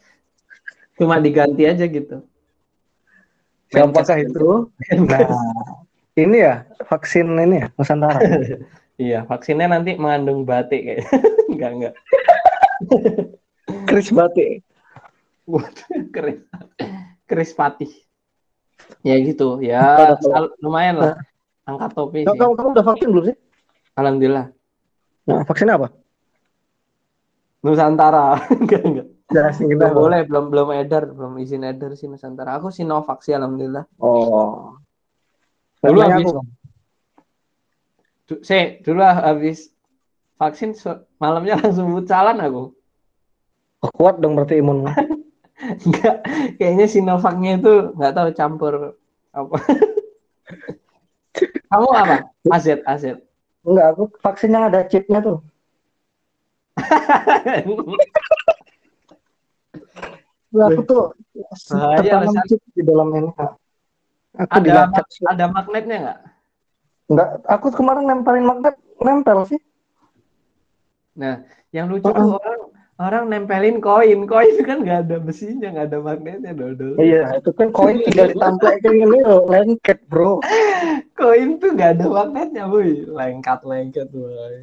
cuma 0.98 1.16
diganti 1.18 1.64
aja 1.66 1.86
gitu 1.86 2.22
Siapakah 3.70 4.18
itu? 4.18 4.66
Nah, 4.98 5.30
ini 6.18 6.42
ya 6.42 6.66
vaksin 6.90 7.38
ini 7.38 7.62
ya 7.62 7.66
Nusantara. 7.78 8.18
iya 8.98 9.22
vaksinnya 9.22 9.70
nanti 9.70 9.94
mengandung 9.94 10.42
batik 10.42 10.82
kayak 10.82 11.06
enggak 11.46 11.70
enggak 11.78 11.94
Kris 13.86 14.10
batik. 14.10 14.66
Keris 16.10 16.42
keris 17.30 17.54
patih 17.54 17.90
ya 19.06 19.14
gitu 19.22 19.62
ya 19.62 20.18
lumayan 20.58 20.98
lah 20.98 21.14
angkat 21.62 21.90
topi 21.94 22.26
sih 22.26 22.34
kamu, 22.34 22.58
kamu 22.58 22.68
udah 22.74 22.84
vaksin 22.90 23.08
belum 23.14 23.24
sih? 23.30 23.36
alhamdulillah 23.94 24.46
Nah, 25.30 25.46
vaksin 25.46 25.70
apa? 25.70 25.94
Nusantara 27.60 28.40
enggak 28.60 28.82
enggak 28.82 29.08
Jelasin 29.30 29.68
belum 29.68 29.78
kita. 29.78 29.94
boleh 29.94 30.20
belum 30.24 30.44
belum 30.48 30.68
edar 30.74 31.04
belum 31.06 31.38
izin 31.38 31.62
edar 31.62 31.92
sih 31.92 32.06
Nusantara 32.06 32.56
aku 32.56 32.68
Sinovac 32.68 33.20
sih 33.20 33.32
alhamdulillah 33.32 33.84
Oh. 33.96 34.74
Dulu 35.80 35.98
habis- 35.98 36.28
aku. 36.28 36.42
Du- 38.26 38.42
se 38.42 38.80
dulu 38.80 39.00
habis 39.00 39.70
vaksin 40.34 40.72
so- 40.72 41.04
malamnya 41.16 41.56
langsung 41.60 41.90
bucalan 41.90 42.38
aku 42.38 42.72
Oh, 43.80 43.88
kuat 43.90 44.20
dong 44.20 44.36
berarti 44.36 44.60
imunmu. 44.60 44.92
enggak 45.86 46.16
kayaknya 46.56 46.84
Sinovacnya 46.84 47.56
itu 47.56 47.72
nggak 47.92 48.12
tahu 48.12 48.28
campur 48.34 48.74
apa 49.30 49.56
kamu 51.66 51.88
apa 51.94 52.16
AZ 52.46 52.66
AZ 52.82 53.04
Enggak, 53.60 53.86
aku 53.92 54.02
vaksin 54.18 54.50
yang 54.50 54.68
ada 54.68 54.80
chipnya 54.82 55.20
tuh. 55.20 55.44
Nah, 60.50 60.66
aku 60.66 60.82
tuh 60.82 61.02
tertanam 61.70 62.34
di 62.74 62.82
dalam 62.82 63.08
ini. 63.14 63.30
Kak. 63.38 63.52
Aku 64.46 64.52
ada 64.58 64.62
dilacak. 64.62 65.06
sih. 65.10 65.22
ada 65.26 65.44
magnetnya 65.50 65.96
nggak 66.06 66.18
Enggak, 67.10 67.28
aku 67.50 67.66
kemarin 67.74 68.06
nempelin 68.06 68.46
magnet, 68.46 68.78
nempel 69.02 69.42
sih. 69.42 69.58
Nah, 71.18 71.42
yang 71.74 71.90
lucu 71.90 72.06
Heeh. 72.06 72.14
tuh 72.14 72.38
orang 72.38 72.60
orang 73.02 73.24
nempelin 73.26 73.82
koin 73.82 74.30
koin 74.30 74.54
kan 74.62 74.86
nggak 74.86 75.10
ada 75.10 75.16
besinya 75.18 75.74
nggak 75.74 75.86
ada 75.90 75.98
magnetnya 75.98 76.54
dodol 76.54 76.94
Iya, 77.02 77.42
itu 77.42 77.50
kan 77.50 77.74
koin 77.74 77.98
tinggal 78.06 78.30
ditampilkan 78.30 78.94
ini 78.94 79.18
loh, 79.26 79.42
lengket 79.50 79.98
bro. 80.06 80.38
koin 81.18 81.58
tuh 81.58 81.74
nggak 81.74 81.98
ada 81.98 82.06
magnetnya 82.06 82.64
boy 82.70 82.88
lengkat 83.10 83.60
lengket 83.66 84.08
boy 84.14 84.54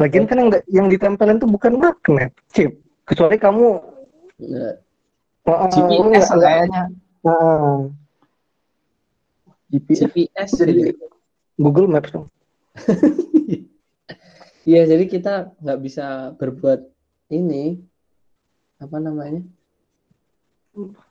Lagian 0.00 0.24
kan 0.24 0.36
yang 0.40 0.50
yang 0.72 0.86
ditempelin 0.88 1.36
tuh 1.36 1.50
bukan 1.50 1.76
magnet, 1.76 2.32
chip. 2.50 2.80
Kecuali 3.04 3.36
kamu 3.36 3.66
Nah, 4.40 4.72
uh, 5.44 5.68
GPS 5.68 6.32
kayaknya 6.32 6.88
uh, 7.28 7.92
GPS 9.68 10.08
GPS 10.08 10.50
jadi 10.56 10.96
gitu. 10.96 11.04
Google 11.60 11.92
Maps 11.92 12.08
dong. 12.10 12.26
Iya, 14.60 14.84
jadi 14.86 15.08
kita 15.08 15.56
nggak 15.56 15.80
bisa 15.80 16.36
berbuat 16.36 16.84
ini 17.32 17.80
apa 18.76 18.96
namanya 19.00 19.40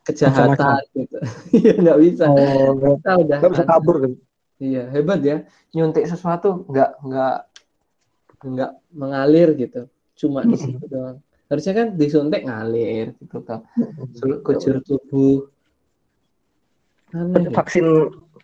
kejahatan 0.05 0.53
Macam-macam. 0.53 0.93
gitu. 0.95 1.17
Iya 1.57 1.73
nggak 1.81 1.99
bisa. 1.99 2.23
Oh, 2.29 2.97
Kita 3.01 3.11
udah 3.19 3.37
nggak 3.41 3.51
bisa 3.51 3.65
kabur 3.65 3.95
kan? 4.05 4.13
Iya 4.61 4.83
hebat 4.93 5.19
ya. 5.25 5.37
nyuntik 5.73 6.05
sesuatu 6.05 6.65
nggak 6.69 6.89
nggak 7.03 7.35
Nggak 8.43 8.71
mengalir 8.95 9.49
gitu. 9.55 9.81
Cuma 10.19 10.43
di 10.43 10.55
situ 10.55 10.83
doang. 10.87 11.19
Harusnya 11.49 11.73
kan 11.73 11.87
disuntik 11.97 12.45
ngalir 12.45 13.17
gitu 13.17 13.41
kan. 13.41 13.65
Seluruh 14.15 14.39
kujur 14.45 14.79
tubuh. 14.85 15.49
Aneh. 17.15 17.49
Vaksin 17.49 17.85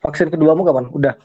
vaksin 0.02 0.28
keduamu 0.34 0.66
kapan? 0.66 0.90
Udah. 0.90 1.16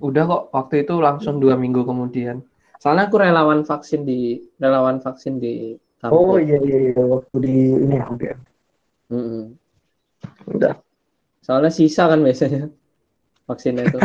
udah 0.00 0.24
kok 0.24 0.42
waktu 0.56 0.88
itu 0.88 0.96
langsung 0.96 1.44
dua 1.44 1.60
minggu 1.60 1.84
kemudian 1.84 2.40
Soalnya 2.80 3.12
aku 3.12 3.20
relawan 3.20 3.60
vaksin 3.68 4.08
di 4.08 4.40
relawan 4.56 5.04
vaksin 5.04 5.36
di 5.36 5.76
Oh 6.00 6.40
kampus. 6.40 6.48
iya 6.48 6.56
iya 6.64 6.78
iya 6.96 7.02
waktu 7.04 7.36
di 7.44 7.56
ini 7.76 7.96
ya. 8.00 8.36
Mm-mm. 9.12 9.52
Udah. 10.48 10.80
Soalnya 11.44 11.68
sisa 11.68 12.08
kan 12.08 12.24
biasanya 12.24 12.72
vaksinnya 13.52 13.84
itu. 13.84 13.98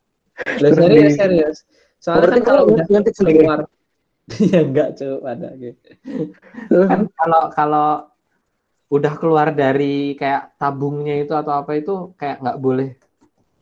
Terus 0.56 0.72
serius, 0.80 1.12
serius. 1.20 1.56
Soalnya 2.04 2.20
Berarti 2.28 2.40
kan 2.44 2.48
kalau 2.52 2.62
udah 2.68 2.84
nyuntik 2.92 3.14
sendiri. 3.16 3.38
keluar, 3.40 3.60
ya 4.52 4.60
enggak 4.60 4.88
cuy 5.00 5.16
ada 5.24 5.48
gitu. 5.56 5.88
kan 6.68 7.00
kalau 7.16 7.42
kalau 7.56 7.88
udah 8.92 9.14
keluar 9.16 9.48
dari 9.56 10.12
kayak 10.20 10.60
tabungnya 10.60 11.24
itu 11.24 11.32
atau 11.32 11.64
apa 11.64 11.80
itu 11.80 12.12
kayak 12.20 12.44
nggak 12.44 12.60
boleh 12.60 12.88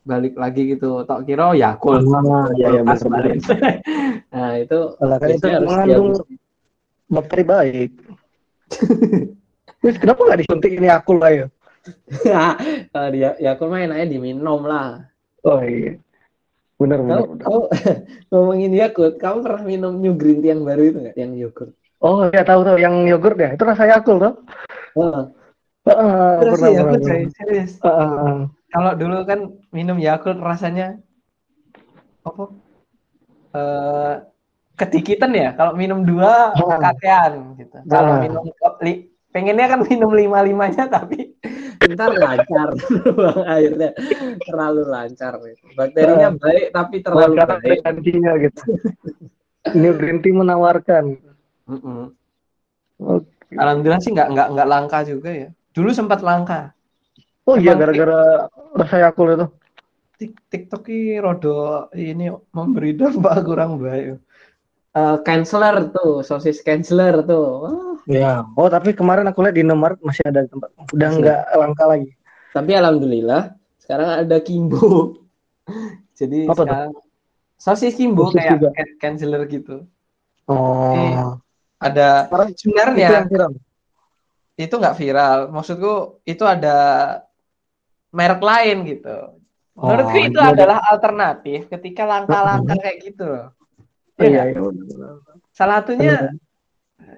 balik 0.03 0.35
lagi 0.35 0.75
gitu 0.75 1.07
tok 1.07 1.23
kira 1.23 1.55
Yakult 1.55 2.03
Ah, 2.03 2.51
iya 2.59 2.67
iya 2.75 2.81
Kulkas 2.83 2.99
benar. 3.07 3.23
balik. 3.23 3.39
Nah, 4.33 4.51
itu 4.59 4.79
Lah 4.99 5.17
kan 5.21 5.29
itu 5.31 5.47
harus 5.47 5.69
mengandung 5.71 6.07
bakteri 7.07 7.43
baik. 7.47 7.89
Terus 9.83 9.97
kenapa 9.99 10.19
nggak 10.27 10.39
disuntik 10.43 10.71
ini 10.75 10.89
aku 10.91 11.11
lah 11.15 11.31
ya? 11.31 11.45
Ah, 12.91 13.07
dia 13.07 13.39
ya 13.39 13.55
aku 13.55 13.71
main 13.71 13.91
aja 13.95 14.03
diminum 14.03 14.67
lah. 14.67 15.07
Oh 15.47 15.63
iya. 15.63 16.02
Benar 16.83 16.99
benar. 16.99 17.19
Kamu, 17.39 17.59
ngomongin 18.35 18.71
Yakult, 18.75 19.15
kamu 19.15 19.37
pernah 19.39 19.63
minum 19.63 19.93
new 19.95 20.13
green 20.13 20.43
tea 20.43 20.51
yang 20.51 20.67
baru 20.67 20.81
itu 20.83 20.97
nggak? 20.99 21.15
Yang 21.15 21.31
yogurt? 21.39 21.71
Oh 22.03 22.27
ya 22.27 22.43
tahu 22.43 22.61
tahu 22.67 22.77
yang 22.77 23.07
yogurt 23.07 23.39
ya. 23.39 23.55
Itu 23.55 23.63
rasa 23.63 23.87
Yakult 23.87 24.19
tuh. 24.19 24.33
Oh, 24.99 25.31
Terus 25.83 26.59
pernah. 26.59 26.71
Yakult, 26.75 26.99
pernah. 26.99 27.31
serius 27.31 27.71
kalau 28.67 28.91
dulu 28.97 29.17
kan 29.23 29.39
minum 29.69 29.95
Yakult 29.95 30.41
rasanya 30.41 30.97
apa 32.23 32.43
eh 33.53 34.13
kedikitan 34.73 35.29
ya 35.29 35.53
kalau 35.53 35.77
minum 35.77 36.01
dua 36.01 36.49
Ah. 36.57 36.81
kakean 36.81 37.53
gitu 37.61 37.77
kalau 37.85 38.17
minum 38.17 38.41
li- 38.81 39.12
pengennya 39.33 39.65
kan 39.65 39.79
minum 39.83 40.13
lima 40.13 40.39
limanya 40.45 40.85
tapi 40.87 41.33
ntar 41.83 42.15
lancar 42.15 42.69
buang 43.17 43.43
airnya 43.43 43.91
terlalu 44.45 44.83
lancar. 44.87 45.35
Bakterinya 45.75 46.29
baik 46.37 46.65
tapi 46.71 46.95
terlalu 47.03 47.35
baik. 47.41 47.81
gantinya 47.83 48.31
gitu. 48.39 48.61
New 49.75 49.93
Green 49.97 50.21
Tea 50.23 50.31
menawarkan. 50.31 51.17
mm-mm. 51.67 52.11
Oke. 53.03 53.55
alhamdulillah 53.57 53.99
sih 53.99 54.11
nggak 54.15 54.27
nggak 54.31 54.47
nggak 54.55 54.67
langka 54.69 54.99
juga 55.03 55.29
ya 55.33 55.49
dulu 55.75 55.89
sempat 55.91 56.21
langka 56.23 56.71
Oh 57.43 57.59
iya 57.59 57.75
gara-gara 57.75 58.47
rasa 58.71 59.03
Yakult 59.03 59.35
itu. 59.35 59.47
Tik- 60.15 60.43
TikTok 60.47 60.87
ini 60.87 61.19
rodo 61.19 61.91
ini 61.91 62.31
memberi 62.55 62.95
dampak 62.95 63.43
kurang 63.43 63.83
baik 63.83 64.23
Eh, 64.93 65.17
canceler 65.25 65.89
tuh, 65.89 66.21
sosis 66.21 66.61
canceler 66.61 67.25
tuh. 67.25 67.45
Wah, 67.65 67.92
Ya. 68.05 68.43
Oh 68.53 68.67
tapi 68.67 68.91
kemarin 68.91 69.23
aku 69.25 69.39
lihat 69.41 69.55
di 69.55 69.63
Indomaret 69.63 69.99
masih 69.99 70.23
ada 70.23 70.43
di 70.43 70.49
tempat. 70.49 70.69
Udah 70.91 71.09
nggak 71.09 71.41
langka 71.55 71.85
lagi. 71.85 72.09
tapi 72.49 72.71
alhamdulillah 72.71 73.55
sekarang 73.77 74.09
ada 74.21 74.37
Kimbo. 74.37 75.17
jadi 76.19 76.45
Apa 76.45 76.53
tuh? 76.53 76.65
sekarang 76.65 76.91
sosis 77.55 77.95
kimbo 77.95 78.27
Sosis 78.27 78.35
kayak 78.37 78.51
juga. 78.53 78.69
can- 78.75 78.95
canceler 78.99 79.43
gitu 79.47 79.87
Oh. 80.43 80.91
Iya. 80.93 81.39
ada 81.79 82.07
Sekarang 82.27 82.47
itu 82.51 82.59
sebenarnya 82.59 83.07
yang 83.09 83.27
viral. 83.27 83.51
itu 84.53 84.73
nggak 84.75 84.97
viral 84.99 85.39
maksudku 85.49 85.93
itu 86.23 86.43
ada 86.43 86.75
merek 88.11 88.37
lain 88.39 88.77
gitu 88.85 89.39
menurutku 89.73 90.13
Oh, 90.13 90.27
itu 90.27 90.37
iya. 90.37 90.51
adalah 90.51 90.77
alternatif 90.85 91.65
ketika 91.65 92.03
langka-langka 92.03 92.75
kayak 92.77 92.97
gitu 93.01 93.23
loh 93.25 93.47
Oh, 94.13 94.21
Iya 94.21 94.45
iya, 94.45 94.61
iya. 94.61 95.09
salah 95.49 95.81
satunya 95.81 96.35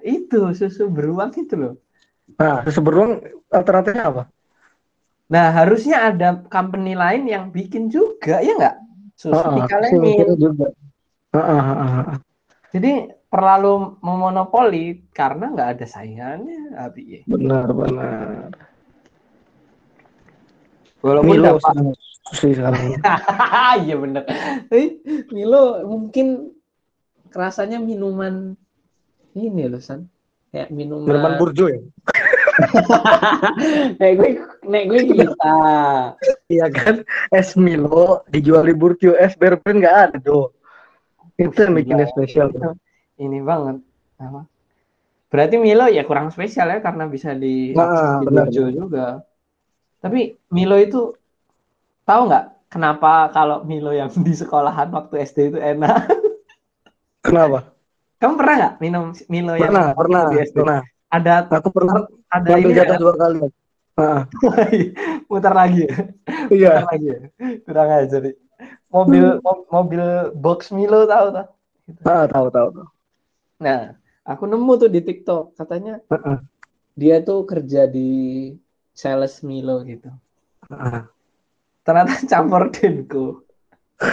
itu 0.02 0.40
susu 0.54 0.88
beruang 0.90 1.32
itu 1.36 1.54
loh 1.56 1.74
Nah, 2.36 2.66
susu 2.66 2.82
beruang 2.82 3.22
alternatifnya 3.48 4.04
apa? 4.10 4.22
nah 5.26 5.50
harusnya 5.50 6.06
ada 6.10 6.38
company 6.46 6.94
lain 6.94 7.26
yang 7.26 7.50
bikin 7.50 7.90
juga 7.90 8.38
ya 8.38 8.54
nggak 8.54 8.76
susu 9.18 9.46
dikalemin 9.58 10.22
susu 10.22 10.34
juga. 10.38 10.66
Ah, 11.34 11.38
ah, 11.42 11.64
ah, 11.66 11.92
ah. 12.14 12.18
jadi 12.70 13.10
terlalu 13.26 13.98
memonopoli 14.00 15.02
karena 15.10 15.50
nggak 15.50 15.68
ada 15.76 15.86
saingannya 15.86 16.78
abi 16.78 17.26
Benar, 17.26 17.68
benar. 17.74 18.50
walaupun 21.02 21.30
Milo 21.30 21.46
dapat 21.58 21.62
sekarang 21.62 21.86
susu 22.30 22.46
sekarang. 22.54 22.82
iya 23.86 23.94
bener 23.98 24.22
Eh, 24.70 24.86
Milo 25.30 25.82
mungkin 25.86 26.54
rasanya 27.34 27.78
minuman 27.82 28.54
ini 29.36 29.68
loh 29.68 29.78
San. 29.78 30.08
Kayak 30.48 30.72
minuman, 30.72 31.04
Minuman 31.04 31.32
burjo 31.36 31.68
ya? 31.68 31.80
nek 34.00 34.10
gue 34.16 34.30
nek 34.64 34.82
gue 34.88 35.00
kita. 35.12 35.58
Iya 36.48 36.66
kan? 36.72 37.04
Es 37.28 37.52
Milo 37.54 38.24
dijual 38.32 38.64
di 38.64 38.74
burjo, 38.74 39.12
es 39.12 39.36
berbrand 39.36 39.84
nggak 39.84 39.96
ada 40.08 40.16
do. 40.16 40.50
Itu 41.36 41.68
yang 41.68 41.76
bikinnya 41.76 42.08
spesial. 42.08 42.48
ini 43.16 43.40
banget 43.40 43.80
apa 44.20 44.44
berarti 45.28 45.56
Milo 45.56 45.88
ya 45.88 46.04
kurang 46.04 46.28
spesial 46.28 46.68
ya 46.68 46.84
karena 46.84 47.08
bisa 47.08 47.32
di, 47.32 47.72
Nah, 47.72 48.20
di 48.20 48.28
benar. 48.28 48.48
Burjo 48.48 48.64
juga 48.68 49.06
tapi 50.00 50.36
Milo 50.52 50.76
itu 50.76 51.16
tahu 52.04 52.28
nggak 52.28 52.68
kenapa 52.68 53.32
kalau 53.32 53.64
Milo 53.64 53.92
yang 53.92 54.12
di 54.12 54.32
sekolahan 54.32 54.92
waktu 54.92 55.24
SD 55.24 55.38
itu 55.48 55.58
enak 55.60 56.08
Kenapa? 57.24 57.72
Kamu 58.16 58.32
pernah 58.34 58.54
nggak 58.56 58.74
minum 58.80 59.04
Milo 59.26 59.52
yang 59.54 59.70
Pernah, 59.70 59.86
waktu 59.92 59.98
pernah, 60.00 60.24
SD 60.32 60.56
pernah. 60.56 60.80
ada 61.06 61.32
Aku 61.52 61.68
pernah 61.70 61.94
ada 62.26 62.50
ini 62.56 62.72
jatah 62.72 62.96
ya? 62.96 63.00
dua 63.00 63.14
kali. 63.14 63.38
Ah, 63.96 64.28
muter 65.24 65.52
lagi 65.52 65.88
ya? 65.88 65.94
iya. 66.52 66.68
muter 66.68 66.84
lagi 66.84 67.06
ya? 67.08 67.18
kurang 67.64 67.90
aja 67.90 68.16
nih 68.20 68.34
mobil 68.88 69.24
mo- 69.40 69.64
mobil 69.68 70.04
box 70.32 70.68
Milo 70.68 71.04
tahu 71.04 71.26
tak 71.32 71.46
Ah, 72.02 72.26
tahu, 72.26 72.50
tahu, 72.50 72.68
tahu. 72.74 72.88
Nah, 73.56 73.94
aku 74.20 74.44
nemu 74.44 74.72
tuh 74.76 74.90
di 74.90 75.00
TikTok 75.00 75.54
katanya 75.54 76.02
Heeh. 76.08 76.38
dia 76.92 77.22
tuh 77.22 77.46
kerja 77.46 77.86
di 77.86 78.52
sales 78.90 79.40
Milo 79.40 79.80
gitu. 79.80 80.12
Ah. 80.68 81.08
ternyata 81.80 82.20
campur 82.28 82.68
denko 82.68 83.40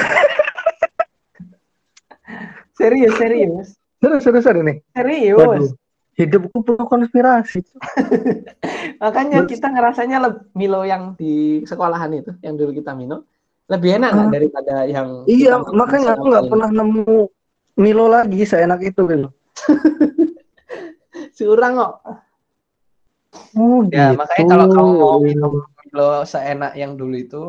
serius 2.78 3.14
serius 3.18 3.68
Serius, 4.04 4.22
serius 4.22 4.46
ada 4.46 4.60
nih. 4.60 4.78
serius 4.92 5.40
Waduh. 5.40 5.72
Hidupku 6.14 6.58
penuh 6.62 6.86
konspirasi. 6.86 7.64
makanya 9.04 9.42
Terus- 9.42 9.52
kita 9.56 9.68
ngerasanya 9.72 10.18
leb- 10.20 10.46
Milo 10.54 10.84
yang 10.84 11.16
di 11.16 11.64
sekolahan 11.64 12.12
itu 12.12 12.36
yang 12.40 12.54
dulu 12.54 12.70
kita 12.72 12.92
minum 12.94 13.24
lebih 13.66 13.98
enak 13.98 14.12
Ah. 14.12 14.28
daripada 14.28 14.84
yang 14.86 15.24
Iya, 15.26 15.58
makanya 15.72 16.14
aku 16.14 16.26
nggak 16.30 16.46
pernah 16.46 16.70
nemu 16.70 17.18
Milo 17.74 18.06
lagi 18.06 18.44
seenak 18.44 18.84
itu 18.84 19.02
gitu. 19.08 19.30
curang 21.34 21.74
kok 21.76 21.94
Oh, 23.58 23.82
ya 23.90 24.14
gitu. 24.14 24.20
makanya 24.20 24.44
kalau 24.46 24.66
kamu 24.70 24.92
mau 24.94 25.18
minum 25.18 25.54
Milo 25.84 26.10
seenak 26.24 26.74
yang 26.76 26.94
dulu 26.94 27.16
itu 27.16 27.44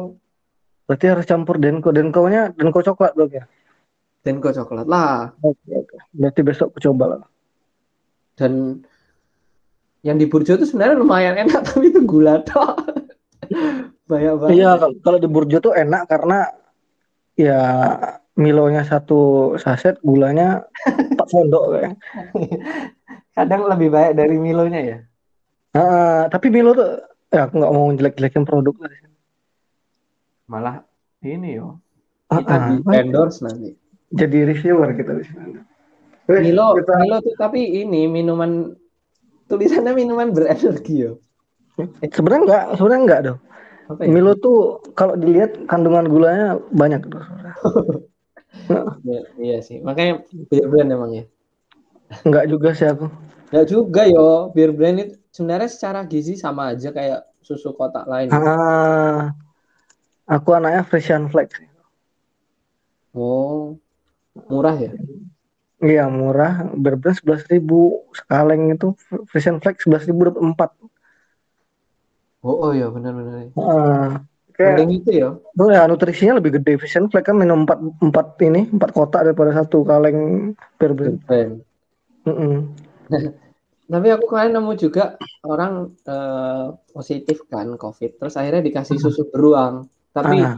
Berarti 0.85 1.07
harus 1.09 1.25
campur 1.25 1.57
denko. 1.57 1.88
Denko-nya 1.90 2.53
denko 2.53 2.85
coklat 2.85 3.17
dong 3.17 3.33
ya. 3.33 3.49
Denko 4.25 4.49
coklat 4.51 4.89
lah. 4.89 5.37
Oke, 5.41 5.71
oke. 5.75 5.97
Berarti 6.11 6.41
besok 6.41 6.73
aku 6.73 6.81
coba 6.83 7.05
lah. 7.13 7.23
dan 8.35 8.83
yang 10.03 10.19
di 10.19 10.27
Burjo 10.27 10.59
itu 10.59 10.67
sebenarnya 10.67 10.99
lumayan 10.99 11.39
enak 11.39 11.63
tapi 11.71 11.87
itu 11.87 12.03
gula 12.03 12.43
tok 12.43 12.83
banyak 14.05 14.35
banget 14.37 14.59
Iya, 14.59 14.71
kalau- 14.99 15.23
di 15.23 15.29
Burjo 15.31 15.63
tuh 15.63 15.71
enak 15.71 16.03
karena 16.05 16.51
ya 17.33 17.61
Milonya 18.35 18.83
satu 18.83 19.55
saset, 19.55 20.03
gulanya 20.03 20.67
4 21.15 21.31
sendok 21.31 21.65
kayak. 21.71 21.95
kadang 23.33 23.71
lebih 23.71 23.89
baik 23.89 24.13
dari 24.15 24.35
Milonya 24.35 24.81
ya 24.83 24.99
Ah, 25.73 26.27
tapi 26.27 26.51
Milo 26.51 26.75
tuh 26.75 26.91
ya 27.31 27.47
aku 27.47 27.55
nggak 27.55 27.71
mau 27.71 27.87
jelek-jelekin 27.89 28.43
produk 28.43 28.75
lah. 28.79 28.91
malah 30.45 30.83
ini 31.23 31.55
yo 31.55 31.79
kita 32.27 32.55
di 32.65 32.75
ah, 32.83 32.99
endorse 32.99 33.41
nanti 33.41 33.71
jadi 34.12 34.38
reviewer 34.51 34.90
kita 34.93 35.12
di 35.17 35.25
sini. 35.25 35.61
Eh, 36.29 36.40
Milo 36.40 36.77
kita- 36.77 37.01
Milo 37.01 37.19
tuh 37.21 37.35
tapi 37.37 37.61
ini 37.85 38.09
minuman 38.09 38.73
tulisannya 39.47 39.93
minuman 39.93 40.33
berenergi 40.33 40.97
yo 41.05 41.12
sebenarnya 42.01 42.43
enggak, 42.45 42.64
sebenarnya 42.77 43.03
enggak 43.05 43.21
dong. 43.29 43.38
apa 43.85 44.01
ya? 44.01 44.09
Milo 44.09 44.33
tuh 44.40 44.59
kalau 44.97 45.14
dilihat 45.21 45.69
kandungan 45.69 46.09
gulanya 46.09 46.57
banyak 46.73 47.01
tuh. 47.09 47.23
Ya, 49.05 49.21
iya 49.37 49.59
sih 49.61 49.85
makanya 49.85 50.25
beer 50.49 50.64
brand 50.73 50.88
emang 50.88 51.12
ya 51.12 51.25
Enggak 52.25 52.49
juga 52.49 52.73
sih 52.73 52.88
aku. 52.88 53.12
Nggak 53.53 53.67
juga 53.69 54.03
yo 54.09 54.49
beer 54.57 54.73
brand 54.73 54.97
itu 54.97 55.14
sebenarnya 55.37 55.69
secara 55.69 56.01
gizi 56.09 56.40
sama 56.40 56.73
aja 56.73 56.88
kayak 56.88 57.29
susu 57.45 57.77
kotak 57.77 58.09
lain 58.09 58.33
Ah, 58.33 59.37
aku 60.25 60.57
anaknya 60.57 60.81
Frisian 60.88 61.29
Flex. 61.29 61.61
oh 63.12 63.77
murah 64.51 64.77
ya 64.79 64.90
Iya 65.85 66.05
murah, 66.09 66.53
berbrand 66.83 67.16
sebelas 67.18 67.42
ribu 67.53 67.75
sekaleng 68.18 68.62
itu 68.73 68.87
Frisian 69.31 69.59
Flex 69.61 69.75
sebelas 69.85 70.05
ribu 70.09 70.20
dapat 70.33 70.42
empat. 70.49 70.70
oh, 72.44 72.57
oh 72.68 72.73
ya 72.77 72.87
benar-benar 72.92 73.51
Ah, 73.59 74.23
kayak 74.55 74.77
mending 74.79 74.90
itu 75.03 75.11
ya 75.11 75.29
tuh 75.59 75.68
ya 75.75 75.83
nutrisinya 75.90 76.38
lebih 76.38 76.51
gede 76.59 76.73
Frisian 76.81 77.07
Flex 77.11 77.25
kan 77.27 77.37
minum 77.38 77.66
empat 77.66 77.79
empat 78.03 78.27
ini 78.47 78.61
empat 78.70 78.90
kotak 78.94 79.20
daripada 79.27 79.51
satu 79.59 79.83
kaleng 79.87 80.18
berbrand. 80.79 81.18
brand 81.27 81.53
Mm-mm. 82.25 82.73
Tapi 83.85 84.09
aku 84.16 84.25
kemarin 84.33 84.57
nemu 84.57 84.73
juga 84.81 85.20
orang 85.44 85.92
eh, 86.09 86.66
positif 86.97 87.44
kan 87.53 87.68
COVID, 87.77 88.11
terus 88.16 88.35
akhirnya 88.40 88.64
dikasih 88.64 88.97
susu 88.97 89.29
beruang. 89.29 89.85
Tapi 90.16 90.40
Ah. 90.40 90.57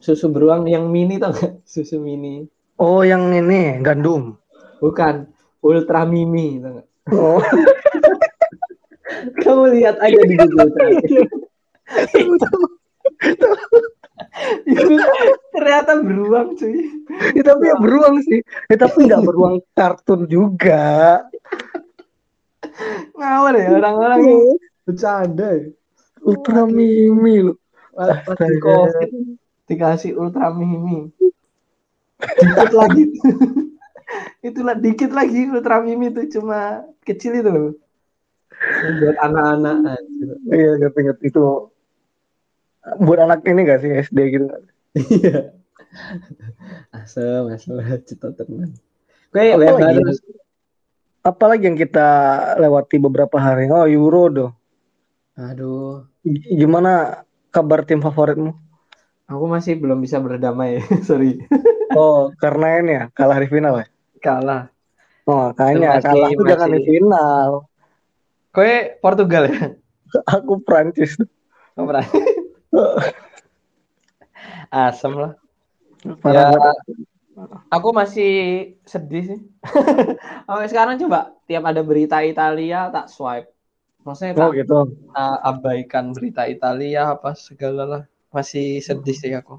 susu 0.00 0.28
beruang 0.28 0.68
yang 0.68 0.84
mini 0.92 1.16
tau 1.16 1.32
gak? 1.32 1.64
Susu 1.74 1.96
mini. 2.04 2.44
Oh 2.80 3.04
yang 3.04 3.28
ini 3.28 3.84
gandum. 3.84 4.40
Bukan, 4.80 5.28
ultra 5.60 6.08
gak? 6.08 6.86
Oh. 7.12 7.36
Kamu 9.44 9.64
lihat 9.76 10.00
aja 10.00 10.20
di 10.24 10.34
Google. 10.38 10.72
itu 14.64 14.96
ternyata 15.52 15.98
beruang 16.00 16.54
cuy 16.54 16.76
Ya, 17.34 17.42
tapi 17.42 17.64
ya 17.68 17.76
beruang 17.76 18.22
sih. 18.24 18.40
Ya, 18.70 18.76
tapi 18.78 19.10
nggak 19.10 19.26
beruang 19.26 19.58
kartun 19.74 20.24
juga. 20.30 21.20
ngawur 23.18 23.54
ya 23.58 23.68
orang-orang 23.76 24.20
Iya. 24.24 24.30
yang 24.30 24.44
Bercanda. 24.86 25.48
ya. 25.52 25.68
Ultra 26.22 26.64
Mimi 26.64 27.34
lu. 27.44 27.54
Pas 27.92 28.24
COVID. 28.24 29.10
dikasih 29.68 30.18
ultra 30.18 30.50
mimi 30.50 31.12
dikit 32.20 32.72
lagi 32.72 33.02
itulah 34.48 34.74
dikit 34.76 35.10
lagi 35.10 35.48
ultra 35.48 35.80
mimi 35.80 36.08
itu 36.08 36.38
cuma 36.38 36.84
kecil 37.02 37.36
itu 37.36 37.50
loh 37.50 37.72
Buat 39.00 39.16
anak-anak. 39.24 40.04
Iya, 40.52 40.76
ngerti 40.76 41.00
ngerti 41.00 41.24
itu. 41.32 41.72
Buat 43.00 43.24
anak 43.24 43.40
ini 43.48 43.64
gak 43.64 43.80
sih 43.80 43.88
SD 44.04 44.18
gitu? 44.36 44.46
Iya. 44.92 45.56
Asem, 46.92 47.48
asem, 47.48 47.80
cita 48.04 48.28
tenang. 48.36 48.76
Kayak 49.32 49.56
Apa 49.56 49.64
WFH 49.64 49.80
lagi? 49.80 49.96
terus. 50.04 50.18
Apalagi 51.24 51.64
yang 51.72 51.78
kita 51.80 52.08
lewati 52.60 53.00
beberapa 53.00 53.40
hari? 53.40 53.72
Oh, 53.72 53.88
Euro 53.88 54.28
doh. 54.28 54.50
Aduh, 55.40 56.04
Gimana 56.52 57.24
kabar 57.48 57.88
tim 57.88 58.04
favoritmu? 58.04 58.52
aku 59.24 59.44
masih 59.46 59.78
belum 59.78 60.02
bisa 60.02 60.18
berdamai 60.18 60.82
sorry 61.08 61.38
Oh, 61.90 62.30
karena 62.36 62.66
ini 62.78 62.92
ya 62.94 63.04
kalah 63.10 63.38
di 63.38 63.48
final 63.48 63.74
ya. 63.76 63.86
kalah 64.18 64.62
Oh, 65.24 65.48
makanya 65.48 65.96
Masih- 65.96 66.06
kalah 66.06 66.28
tuh 66.30 66.44
jangan 66.44 66.68
di 66.70 66.80
final. 66.82 67.50
kowe 68.50 68.72
Portugal 68.98 69.42
ya 69.46 69.58
Aku 70.34 70.58
Prancis. 70.60 71.14
Oh, 71.74 71.86
pernah. 71.86 72.02
asem 74.70 75.12
lah 75.12 75.32
Parah 76.18 76.50
Ya. 76.50 76.72
aku 77.68 77.88
masih 77.90 78.32
sedih 78.84 79.24
sih 79.26 79.40
sampai 80.46 80.68
sekarang 80.68 80.96
coba 80.98 81.32
tiap 81.44 81.64
ada 81.64 81.80
berita 81.80 82.20
Italia 82.20 82.88
tak 82.88 83.08
swipe 83.08 83.48
maksudnya 84.00 84.32
Oh 84.34 84.48
tak 84.48 84.58
gitu. 84.58 84.78
uh, 85.10 85.38
abaikan 85.44 86.12
berita 86.12 86.44
Italia 86.44 87.10
apa 87.10 87.32
segala 87.32 87.82
lah 87.84 88.02
masih 88.30 88.78
sedih 88.78 89.12
sih 89.12 89.32
aku 89.32 89.56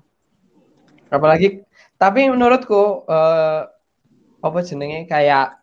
apalagi 1.09 1.61
tapi 2.01 2.25
menurutku 2.25 3.05
eh, 3.05 3.61
apa 4.41 4.59
jenenge 4.65 5.05
kayak 5.05 5.61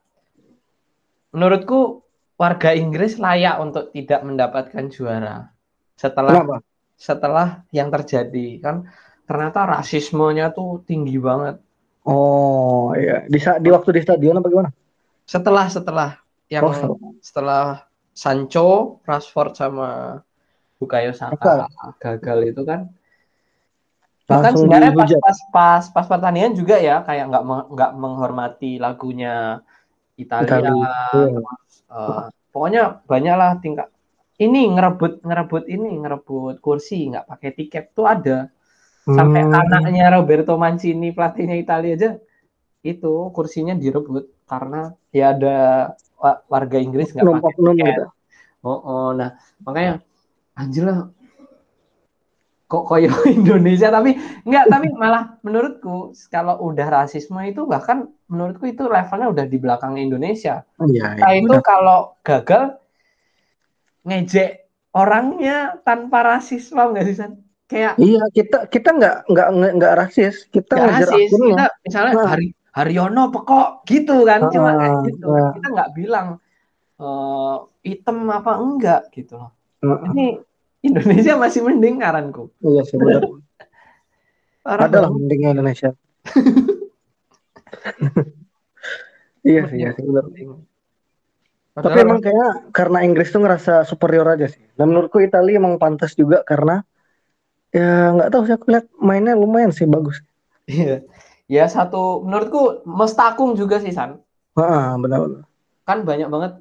menurutku 1.35 2.07
warga 2.38 2.70
Inggris 2.79 3.18
layak 3.18 3.59
untuk 3.59 3.90
tidak 3.90 4.22
mendapatkan 4.22 4.87
juara 4.87 5.51
setelah 5.98 6.33
Kenapa? 6.38 6.57
setelah 6.94 7.48
yang 7.74 7.90
terjadi 7.90 8.62
kan 8.62 8.87
ternyata 9.27 9.66
rasismenya 9.66 10.55
tuh 10.55 10.87
tinggi 10.87 11.18
banget 11.18 11.59
Oh 12.09 12.96
iya. 12.96 13.29
Di 13.29 13.37
di 13.37 13.68
waktu 13.68 13.92
di 13.92 14.01
stadion 14.01 14.40
apa 14.40 14.48
gimana? 14.48 14.70
setelah 15.29 15.68
setelah 15.68 16.11
yang 16.48 16.64
Oh, 16.64 17.12
setelah 17.20 17.85
Sancho, 18.16 18.96
Rashford 19.05 19.53
sama 19.53 20.16
Bukayo 20.81 21.12
Saka 21.12 21.68
gagal 22.01 22.57
itu 22.57 22.64
kan 22.64 22.88
bahkan 24.29 24.53
Langsung 24.53 24.69
sebenarnya 24.69 24.93
pas, 24.99 25.11
pas 25.25 25.38
pas 25.57 25.85
pas 25.95 26.07
pertandingan 26.12 26.53
juga 26.61 26.77
ya 26.88 27.01
kayak 27.07 27.25
nggak 27.33 27.43
nggak 27.75 27.91
menghormati 28.03 28.73
lagunya 28.85 29.62
Italia 30.25 30.59
Italia, 30.59 31.33
eh, 31.97 32.23
pokoknya 32.53 32.83
banyak 33.11 33.35
lah 33.41 33.51
tingkat 33.62 33.88
ini 34.45 34.61
ngerebut 34.75 35.12
ngerebut 35.27 35.64
ini 35.75 35.88
ngerebut 36.03 36.55
kursi 36.67 37.11
nggak 37.11 37.27
pakai 37.31 37.51
tiket 37.59 37.85
tuh 37.97 38.07
ada 38.14 38.37
sampai 39.17 39.41
Hmm. 39.43 39.55
anaknya 39.61 40.05
Roberto 40.14 40.55
Mancini 40.61 41.09
pelatihnya 41.17 41.57
Italia 41.64 41.93
aja 41.99 42.11
itu 42.93 43.14
kursinya 43.37 43.75
direbut 43.83 44.25
karena 44.51 44.95
ya 45.19 45.25
ada 45.35 45.57
wa- 46.23 46.43
warga 46.53 46.79
Inggris 46.87 47.09
nggak 47.14 47.29
pakai 47.35 47.53
tiket. 47.59 47.95
gitu. 47.95 48.05
Oh, 48.67 48.81
oh, 48.91 49.09
nah 49.19 49.31
makanya 49.64 49.93
anjir 50.61 50.83
lah 50.88 50.99
kok 52.68 52.85
koyo 52.85 53.09
Indonesia 53.38 53.88
tapi 53.88 54.12
enggak 54.44 54.68
tapi 54.68 54.87
malah 54.92 55.40
menurutku 55.40 56.12
kalau 56.28 56.61
udah 56.62 56.87
rasisme 57.00 57.40
itu 57.42 57.64
bahkan 57.64 58.07
menurutku 58.28 58.68
itu 58.68 58.85
levelnya 58.85 59.33
udah 59.33 59.44
di 59.48 59.57
belakang 59.57 59.96
Indonesia. 59.96 60.68
Iya, 60.78 61.16
Nah 61.16 61.33
iya. 61.33 61.40
itu 61.40 61.57
kalau 61.64 62.12
gagal 62.20 62.76
ngejek 64.04 64.50
orangnya 64.92 65.81
tanpa 65.81 66.37
rasis 66.37 66.68
paham 66.68 66.92
nggak 66.92 67.07
sih 67.09 67.16
San? 67.16 67.33
Kayak 67.68 68.00
Iya, 68.00 68.24
kita 68.33 68.59
kita 68.68 68.88
nggak 68.96 69.16
nggak 69.28 69.48
nggak 69.76 69.94
rasis. 69.96 70.48
Kita 70.48 70.72
nggak 70.72 70.88
ngejar 70.88 71.09
rasis 71.09 71.28
akunnya. 71.33 71.48
kita 71.48 71.64
misalnya 71.85 72.12
Nah. 72.14 72.28
Hari 72.28 72.46
Haryono 72.68 73.24
pekok 73.28 73.68
gitu 73.85 74.16
kan 74.22 74.40
cuma 74.48 74.70
kayak 74.76 74.92
Ah, 74.92 75.02
gitu 75.02 75.26
ah. 75.28 75.50
kita 75.52 75.66
nggak 75.72 75.90
bilang 75.92 76.26
eh 76.98 77.57
hitam 77.83 78.16
apa 78.28 78.52
enggak 78.57 79.02
gitu 79.11 79.35
loh. 79.37 79.50
Heeh. 79.81 80.04
Ini 80.12 80.26
Indonesia 80.83 81.35
masih 81.35 81.61
mending 81.67 82.01
ngaranku. 82.01 82.55
Iya 82.62 82.83
sih 82.87 82.97
benar. 82.97 83.27
Parah 84.62 84.87
Ada 84.87 84.99
lah 85.07 85.11
mendingnya 85.11 85.51
Indonesia. 85.59 85.91
iya 89.47 89.62
sih, 89.71 89.79
iya 89.81 89.91
sih 89.97 90.05
benar. 90.05 90.25
Tapi 90.29 90.43
Padahal- 91.95 92.03
emang 92.03 92.19
kayaknya 92.19 92.49
karena 92.75 92.99
Inggris 93.07 93.31
tuh 93.31 93.41
ngerasa 93.43 93.87
superior 93.87 94.27
aja 94.27 94.51
sih. 94.51 94.62
Dan 94.75 94.91
menurutku 94.91 95.23
Italia 95.23 95.62
emang 95.62 95.79
pantas 95.79 96.19
juga 96.19 96.43
karena 96.43 96.83
ya 97.71 98.17
nggak 98.17 98.31
tahu 98.33 98.43
sih 98.49 98.55
aku 98.57 98.67
lihat 98.73 98.87
mainnya 98.99 99.38
lumayan 99.38 99.71
sih 99.71 99.87
bagus. 99.87 100.19
Iya. 100.67 101.07
Ya 101.49 101.64
satu 101.64 102.21
menurutku 102.27 102.85
mestakung 102.85 103.57
juga 103.57 103.81
sih 103.81 103.95
San. 103.95 104.21
Heeh, 104.59 104.87
benar-benar. 105.01 105.47
Kan 105.87 106.05
banyak 106.05 106.29
banget 106.29 106.53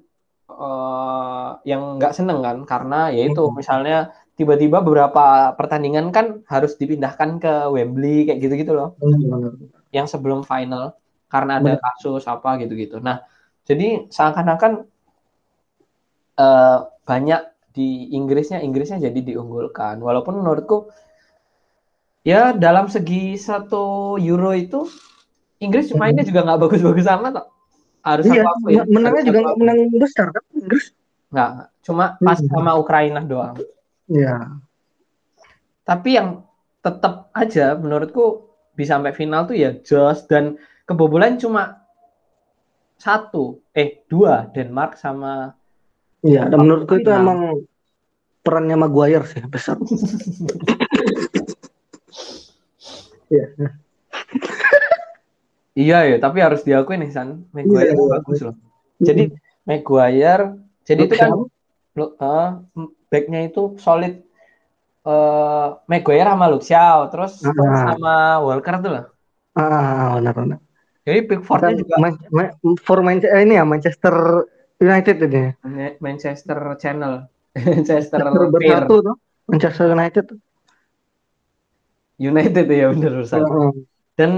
eh, 0.50 1.50
yang 1.70 2.00
nggak 2.00 2.16
seneng 2.18 2.40
kan 2.46 2.58
karena 2.64 3.12
yaitu 3.12 3.44
Hmm. 3.44 3.56
misalnya 3.60 3.98
tiba-tiba 4.38 4.86
beberapa 4.86 5.52
pertandingan 5.58 6.14
kan 6.14 6.46
harus 6.46 6.78
dipindahkan 6.78 7.42
ke 7.42 7.54
Wembley 7.74 8.30
kayak 8.30 8.40
gitu-gitu 8.44 8.72
loh. 8.78 8.94
Benar. 9.02 9.58
Yang 9.90 10.08
sebelum 10.14 10.46
final 10.46 10.94
karena 11.28 11.60
ada 11.60 11.74
kasus 11.82 12.24
apa 12.30 12.56
gitu-gitu. 12.62 13.02
Nah, 13.02 13.26
jadi 13.68 14.08
seakan-akan 14.08 14.88
eh, 16.38 16.80
banyak 17.08 17.42
di 17.74 18.14
Inggrisnya 18.14 18.62
Inggrisnya 18.62 18.98
jadi 18.98 19.20
diunggulkan 19.22 20.02
walaupun 20.02 20.42
menurutku 20.42 20.90
ya 22.26 22.54
dalam 22.54 22.90
segi 22.90 23.38
satu 23.38 24.18
Euro 24.22 24.52
itu 24.54 24.90
Inggris 25.58 25.90
mainnya 25.98 26.22
juga 26.22 26.46
nggak 26.46 26.60
bagus-bagus 26.62 27.10
amat 27.10 27.32
kok. 27.42 27.48
Harus 28.08 28.26
Iya, 28.26 28.42
aku 28.42 28.52
akuin. 28.64 28.86
menangnya 28.88 29.24
juga 29.24 29.40
nggak 29.42 29.58
menang 29.58 29.78
besar 29.96 30.28
kan 30.30 30.44
Inggris. 30.52 30.86
nggak 31.28 31.50
cuma 31.82 32.06
pas 32.18 32.40
Hmm. 32.40 32.48
sama 32.48 32.72
Ukraina 32.76 33.20
doang 33.22 33.56
Iya. 34.08 34.36
tapi 35.84 36.10
yang 36.14 36.44
tetap 36.80 37.28
aja 37.32 37.76
menurutku 37.76 38.48
bisa 38.72 38.96
sampai 38.96 39.12
final 39.12 39.44
tuh 39.44 39.56
ya 39.56 39.76
Jos 39.78 40.24
dan 40.26 40.56
kebobolan 40.84 41.36
cuma 41.36 41.84
satu 42.96 43.62
eh 43.72 44.02
dua 44.06 44.48
Denmark 44.48 44.96
sama 44.96 45.54
Iya, 46.20 46.48
dan 46.48 46.58
menurutku 46.58 46.98
itu 46.98 47.08
emang 47.08 47.62
perannya 48.42 48.74
Maguire 48.76 49.28
sih 49.28 49.44
besar. 49.46 49.78
Iya. 53.28 53.46
Iya 55.78 55.98
ya 56.10 56.18
tapi 56.18 56.42
harus 56.42 56.66
diakui 56.66 56.98
nih 56.98 57.14
San 57.14 57.46
Maguire 57.54 57.94
Iya. 57.94 58.06
bagus 58.18 58.40
loh 58.42 58.56
jadi 58.98 59.30
Maguire 59.64 60.58
jadi 60.82 61.02
itu 61.06 61.14
kan 61.14 61.30
Luke 61.30 61.54
lo 61.94 62.06
eh, 62.18 62.50
backnya 63.08 63.40
itu 63.46 63.78
solid 63.78 64.26
eh 65.06 65.68
Maguire 65.86 66.28
sama 66.28 66.46
Luke 66.50 66.66
Shaw 66.66 67.08
terus 67.08 67.46
Ah. 67.46 67.94
sama 67.94 68.14
Walker 68.42 68.76
tuh 68.82 68.92
lah 68.92 69.06
Ah, 69.54 70.18
benar 70.18 70.34
benar. 70.34 70.60
jadi 71.02 71.20
Pickfordnya 71.26 71.74
juga 71.78 71.96
Man- 71.98 72.22
Man- 72.30 72.54
for 72.78 73.02
Manchester 73.02 73.34
eh, 73.34 73.42
ini 73.42 73.54
ya 73.56 73.66
Manchester 73.66 74.16
United 74.78 75.18
ini. 75.26 75.40
ya. 75.42 75.52
Ma- 75.66 75.98
Manchester 75.98 76.58
Channel 76.78 77.14
Manchester 77.58 78.22
Manchester 78.22 78.54
Pier 78.62 78.86
bersatu 78.86 78.96
tuh. 79.02 79.16
Manchester 79.50 79.86
United. 79.90 80.26
United 82.18 82.66
ya 82.68 82.86
bener 82.94 83.14
San. 83.26 83.42
Heeh. 83.46 83.70
Dan 84.14 84.32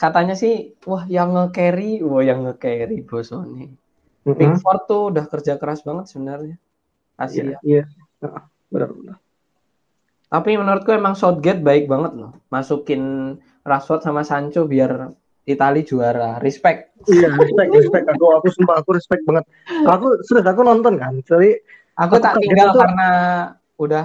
katanya 0.00 0.32
sih, 0.32 0.72
wah 0.88 1.04
yang 1.04 1.36
nge-carry, 1.36 2.00
wah 2.00 2.24
yang 2.24 2.48
nge-carry 2.48 3.04
Bosoni. 3.04 3.68
Heeh. 4.24 4.32
Pickford 4.32 4.80
tuh 4.84 5.02
udah 5.12 5.24
kerja 5.28 5.56
keras 5.56 5.84
banget 5.84 6.08
sebenarnya. 6.08 6.56
Iya, 7.20 7.20
Asia. 7.20 7.58
iya. 7.60 7.84
Heeh, 8.20 8.42
Benar 8.70 8.90
benar. 8.90 9.16
Tapi 10.30 10.50
menurutku 10.54 10.90
emang 10.90 11.12
Southgate 11.12 11.60
baik 11.60 11.84
banget 11.84 12.14
loh. 12.14 12.32
Masukin 12.48 13.34
Rashford 13.60 14.00
sama 14.00 14.22
Sancho 14.22 14.64
biar 14.64 15.10
Itali 15.42 15.82
juara. 15.82 16.38
Respect. 16.38 16.94
Iya, 17.04 17.28
respect, 17.34 17.68
respect. 17.74 18.06
Aku 18.08 18.24
aku 18.38 18.46
sumpah 18.48 18.78
aku 18.78 18.94
respect 18.94 19.26
banget. 19.26 19.42
Aku 19.82 20.06
sudah 20.22 20.46
aku 20.46 20.62
nonton 20.62 20.96
kan. 20.96 21.18
Jadi 21.20 21.58
Aku 21.98 22.16
Aku 22.16 22.22
tak 22.22 22.38
tinggal 22.38 22.70
itu- 22.70 22.78
karena 22.78 23.08
udah 23.76 24.04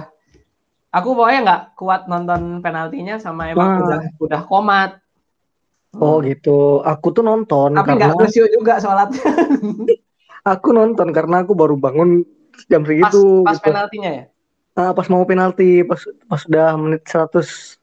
aku 0.90 1.08
pokoknya 1.14 1.40
nggak 1.46 1.62
kuat 1.78 2.02
nonton 2.10 2.60
penaltinya 2.60 3.16
sama 3.16 3.48
emang 3.48 3.68
Ah. 3.70 3.80
udah 3.86 4.00
udah 4.18 4.40
komat. 4.44 4.90
Oh 6.00 6.18
gitu. 6.24 6.80
Aku 6.84 7.12
tuh 7.12 7.24
nonton 7.24 7.76
Tapi 7.76 7.96
karena 7.96 8.14
nggak 8.14 8.32
juga 8.32 8.80
sholatnya 8.80 9.22
aku 10.46 10.68
nonton 10.70 11.10
karena 11.10 11.42
aku 11.42 11.58
baru 11.58 11.74
bangun 11.74 12.22
jam 12.70 12.86
pas, 12.86 12.88
segitu 12.94 13.42
pas 13.42 13.58
gitu. 13.58 13.66
penaltinya 13.66 14.10
ya. 14.14 14.24
Ah, 14.76 14.92
pas 14.92 15.08
mau 15.08 15.24
penalti, 15.24 15.82
pas 15.82 15.98
pas 16.28 16.40
udah 16.44 16.68
menit 16.76 17.02
100 17.08 17.80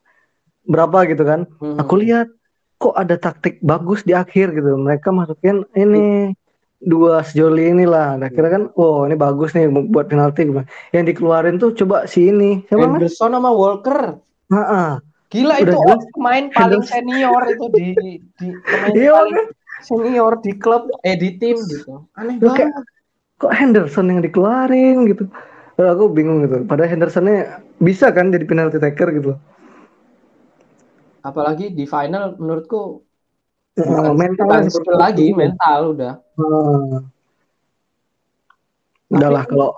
berapa 0.63 1.09
gitu 1.09 1.23
kan. 1.25 1.49
Hmm. 1.59 1.77
Aku 1.81 1.99
lihat 1.99 2.29
kok 2.77 2.95
ada 2.95 3.17
taktik 3.17 3.59
bagus 3.59 4.05
di 4.05 4.13
akhir 4.15 4.53
gitu. 4.55 4.77
Mereka 4.77 5.09
masukin 5.09 5.65
ini 5.73 6.31
dua 6.83 7.25
sejoli 7.25 7.73
inilah. 7.73 8.19
Nah, 8.21 8.29
kira 8.29 8.51
kan, 8.53 8.63
oh 8.77 9.09
ini 9.09 9.17
bagus 9.17 9.57
nih 9.57 9.71
buat 9.89 10.05
penalti. 10.05 10.45
Yang 10.93 11.05
dikeluarin 11.15 11.57
tuh 11.57 11.73
coba 11.73 12.05
si 12.05 12.29
ini. 12.29 12.61
Siapa 12.69 12.85
mas? 12.85 13.01
Henderson 13.01 13.31
sama 13.33 13.49
Walker. 13.49 14.21
Ah, 14.53 15.01
Gila 15.33 15.55
Udah 15.57 15.63
itu 15.65 15.73
jelas. 15.73 16.01
pemain 16.13 16.45
paling 16.53 16.83
senior 16.85 17.41
itu 17.49 17.65
di 17.73 17.85
di 18.37 18.47
pemain 18.61 18.93
Iya, 18.93 19.11
paling 19.11 19.37
senior 19.81 20.33
di 20.39 20.51
klub 20.53 20.83
eh 21.01 21.17
di 21.17 21.29
tim 21.35 21.57
gitu. 21.57 22.05
Aneh 22.13 22.37
kayak- 22.37 22.69
banget. 22.69 22.85
kok 23.35 23.51
Henderson 23.51 24.07
yang 24.07 24.21
dikeluarin 24.21 25.09
gitu. 25.09 25.25
Eh, 25.73 25.89
aku 25.89 26.05
bingung 26.07 26.45
gitu. 26.45 26.61
Padahal 26.63 26.93
Hendersonnya 26.93 27.59
bisa 27.75 28.13
kan 28.13 28.29
jadi 28.29 28.45
penalti 28.45 28.77
taker 28.77 29.09
gitu. 29.11 29.33
Apalagi 31.19 31.73
di 31.73 31.83
final 31.83 32.37
menurutku 32.37 33.01
bukan 33.73 34.69
seperti 34.69 34.69
skill 34.69 34.97
lagi, 35.01 35.25
itu. 35.33 35.35
mental 35.35 35.79
udah. 35.97 36.13
Ah. 36.37 36.99
Udahlah 39.09 39.43
kalau 39.45 39.69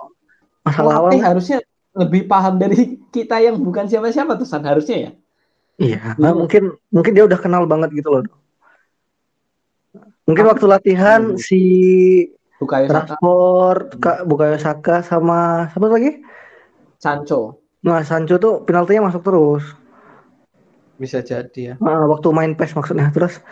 masalah 0.62 0.92
awal 1.00 1.10
Pelatih 1.12 1.22
harusnya 1.24 1.58
lebih 1.96 2.28
paham 2.28 2.60
dari 2.60 3.00
kita 3.08 3.40
yang 3.40 3.56
bukan 3.56 3.88
siapa-siapa 3.88 4.36
tuh 4.36 4.44
San 4.44 4.62
harusnya 4.62 4.96
ya. 5.00 5.10
Iya, 5.76 6.16
nah, 6.16 6.32
mungkin 6.32 6.72
mungkin 6.88 7.12
dia 7.12 7.24
udah 7.28 7.36
kenal 7.36 7.68
banget 7.68 7.92
gitu 7.92 8.08
loh. 8.08 8.24
Mungkin 10.24 10.44
waktu 10.48 10.66
latihan 10.66 11.36
Hmm. 11.36 11.38
si 11.38 11.60
Bukayo 12.56 12.88
Saka, 12.88 13.20
Rashford, 13.20 13.86
Kak 14.00 14.18
Bukayo 14.24 14.56
Saka 14.56 15.04
sama 15.04 15.68
siapa 15.70 15.86
lagi? 15.92 16.24
Sancho 16.96 17.60
Nah, 17.84 18.00
Sancho 18.02 18.40
tuh 18.40 18.64
penaltinya 18.66 19.12
masuk 19.12 19.22
terus. 19.22 19.64
bisa 20.96 21.20
jadi 21.20 21.60
ya. 21.60 21.74
Nah, 21.76 22.08
waktu 22.08 22.28
main 22.32 22.56
PES 22.56 22.72
maksudnya 22.72 23.12
terus 23.12 23.36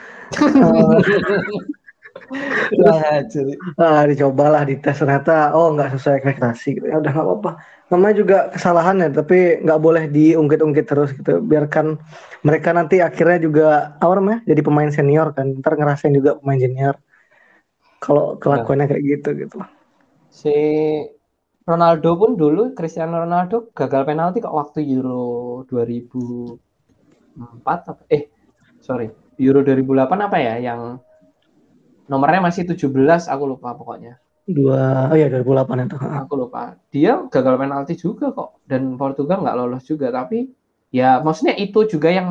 Nah, 2.80 3.20
jadi 3.26 3.52
ah, 3.76 4.02
dicobalah 4.08 4.64
dites 4.64 4.96
ternyata 4.96 5.52
oh 5.52 5.74
nggak 5.76 5.92
sesuai 5.94 6.14
ekspektasi 6.22 6.68
gitu. 6.80 6.86
Ya 6.88 6.96
udah 7.02 7.10
nggak 7.12 7.26
apa-apa. 7.26 7.50
Namanya 7.92 8.14
juga 8.22 8.38
kesalahan 8.54 8.96
ya, 9.04 9.08
tapi 9.12 9.60
nggak 9.64 9.80
boleh 9.86 10.04
diungkit-ungkit 10.16 10.86
terus 10.90 11.10
gitu. 11.18 11.32
Biarkan 11.50 11.86
mereka 12.46 12.68
nanti 12.76 12.96
akhirnya 13.04 13.38
juga 13.46 13.64
apa 14.00 14.12
namanya 14.18 14.40
jadi 14.50 14.60
pemain 14.66 14.90
senior 14.92 15.28
kan. 15.36 15.46
Ntar 15.60 15.72
ngerasain 15.78 16.14
juga 16.18 16.30
pemain 16.40 16.60
junior. 16.64 16.94
Kalau 18.04 18.36
kelakuannya 18.42 18.86
kayak 18.90 19.04
gitu 19.12 19.28
gitu. 19.42 19.58
si 20.28 20.52
Ronaldo 21.64 22.12
pun 22.20 22.36
dulu 22.36 22.76
Cristiano 22.76 23.24
Ronaldo 23.24 23.72
gagal 23.72 24.04
penalti 24.04 24.44
kok 24.44 24.52
waktu 24.52 24.84
Euro 24.94 25.64
2004 25.70 27.64
apa 27.64 28.02
eh 28.12 28.28
sorry 28.84 29.08
Euro 29.40 29.64
2008 29.64 30.26
apa 30.28 30.36
ya 30.38 30.54
yang 30.60 31.00
nomornya 32.10 32.40
masih 32.44 32.68
17 32.68 33.32
aku 33.32 33.44
lupa 33.48 33.72
pokoknya 33.78 34.20
Dua 34.44 35.08
oh 35.08 35.16
iya 35.16 35.32
2008 35.32 35.88
itu. 35.88 35.96
Aku 35.96 36.34
lupa 36.36 36.76
dia 36.92 37.16
gagal 37.32 37.54
penalti 37.56 37.96
juga 37.96 38.28
kok 38.36 38.60
dan 38.68 39.00
Portugal 39.00 39.40
nggak 39.40 39.56
lolos 39.56 39.84
juga 39.88 40.12
tapi 40.12 40.52
ya 40.92 41.24
maksudnya 41.24 41.56
itu 41.56 41.88
juga 41.88 42.12
yang 42.12 42.28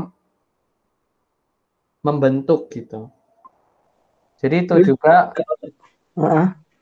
membentuk 2.06 2.70
gitu 2.70 3.10
jadi 4.38 4.68
itu 4.68 4.76
Jadi- 4.78 4.88
juga 4.94 5.16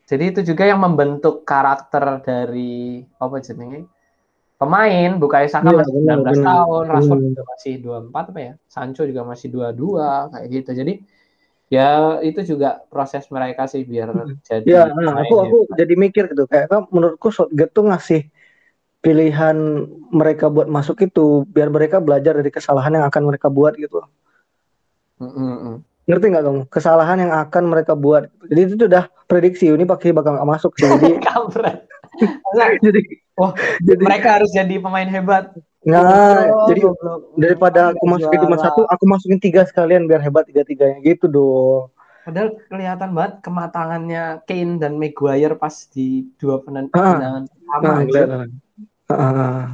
Jadi 0.02 0.24
itu 0.28 0.40
juga 0.44 0.68
yang 0.68 0.82
membentuk 0.84 1.40
karakter 1.48 2.20
dari 2.20 3.00
apa 3.16 3.36
jenenge 3.40 3.88
pemain. 4.60 5.10
Bukayo 5.16 5.48
Saka 5.48 5.72
Iya, 5.72 5.78
masih 5.80 5.92
benar, 5.96 6.16
19 6.20 6.36
benar. 6.36 6.48
tahun, 6.52 6.84
Rashford 6.92 7.20
Hmm. 7.22 7.28
juga 7.32 7.42
masih 7.48 7.72
24 7.80 8.24
apa 8.28 8.40
ya? 8.44 8.52
Sancho 8.68 9.02
juga 9.08 9.22
masih 9.24 9.48
22 9.48 10.08
kayak 10.28 10.46
gitu. 10.52 10.70
Jadi 10.76 10.92
ya 11.72 12.20
itu 12.20 12.44
juga 12.44 12.84
proses 12.92 13.24
mereka 13.32 13.64
sih 13.64 13.80
biar 13.80 14.12
jadi 14.44 14.68
Ya, 14.68 14.92
nah, 14.92 15.24
aku 15.24 15.34
aku 15.40 15.56
hebat. 15.64 15.76
jadi 15.80 15.94
mikir 15.96 16.24
gitu 16.28 16.44
kayak 16.44 16.68
menurutku 16.92 17.32
Southgate 17.32 17.72
tuh 17.72 17.88
ngasih 17.88 18.28
pilihan 19.00 19.56
mereka 20.12 20.52
buat 20.52 20.68
masuk 20.68 21.00
itu 21.08 21.48
biar 21.48 21.72
mereka 21.72 21.98
belajar 21.98 22.36
dari 22.36 22.52
kesalahan 22.52 23.00
yang 23.00 23.04
akan 23.08 23.22
mereka 23.24 23.48
buat 23.48 23.72
gitu. 23.80 24.04
Mm, 25.18 25.32
mm. 25.32 25.76
Ngerti 26.06 26.26
nggak 26.28 26.44
kamu? 26.44 26.60
Kesalahan 26.68 27.18
yang 27.24 27.32
akan 27.34 27.64
mereka 27.66 27.96
buat. 27.96 28.28
Jadi 28.46 28.60
itu 28.68 28.84
udah 28.86 29.08
prediksi 29.26 29.72
ini 29.72 29.88
pasti 29.88 30.12
bakal 30.12 30.36
nggak 30.38 30.50
masuk. 30.52 30.76
Jadi 30.76 31.18
jadi 32.84 33.00
Wah, 33.32 33.56
jadi 33.80 34.02
mereka 34.04 34.28
harus 34.38 34.52
jadi 34.52 34.76
pemain 34.76 35.08
hebat. 35.08 35.56
Nah, 35.82 36.46
Oh, 36.46 36.66
jadi 36.70 36.80
goblok. 36.80 37.18
daripada 37.34 37.80
aku 37.90 38.04
masukin 38.06 38.38
cuma 38.40 38.56
satu, 38.56 38.86
aku 38.86 39.04
masukin 39.04 39.38
tiga 39.38 39.66
sekalian 39.66 40.06
biar 40.06 40.20
hebat 40.20 40.46
tiga 40.46 40.62
tiganya 40.62 40.98
gitu 41.00 41.26
dong. 41.26 41.90
Padahal 42.22 42.54
kelihatan 42.70 43.10
banget 43.12 43.32
kematangannya 43.42 44.22
Kane 44.46 44.78
dan 44.78 44.94
Maguire 44.94 45.58
pas 45.58 45.74
di 45.90 46.30
dua 46.38 46.62
penen- 46.62 46.86
Ah. 46.94 47.18
tendangan 47.18 47.42
pertama. 47.50 47.82
Nah, 47.82 47.98
gitu. 47.98 48.10
kelihatan. 48.14 48.48
Ah. 49.10 49.66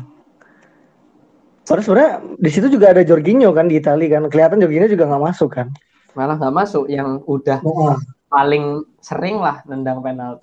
Padahal 1.62 1.84
sebenarnya 1.84 2.12
di 2.40 2.48
situ 2.48 2.66
juga 2.72 2.96
ada 2.96 3.04
Jorginho 3.04 3.52
kan 3.52 3.68
di 3.68 3.76
Italia 3.76 4.08
kan. 4.16 4.32
Kelihatan 4.32 4.64
Jorginho 4.64 4.88
juga 4.88 5.04
nggak 5.04 5.24
masuk 5.28 5.50
kan. 5.52 5.68
Malah 6.16 6.40
nggak 6.40 6.54
masuk 6.56 6.88
yang 6.88 7.20
udah 7.28 7.60
Heeh. 7.60 7.96
paling 8.26 8.64
sering 9.04 9.36
lah 9.36 9.60
nendang 9.68 10.00
penalti. 10.00 10.40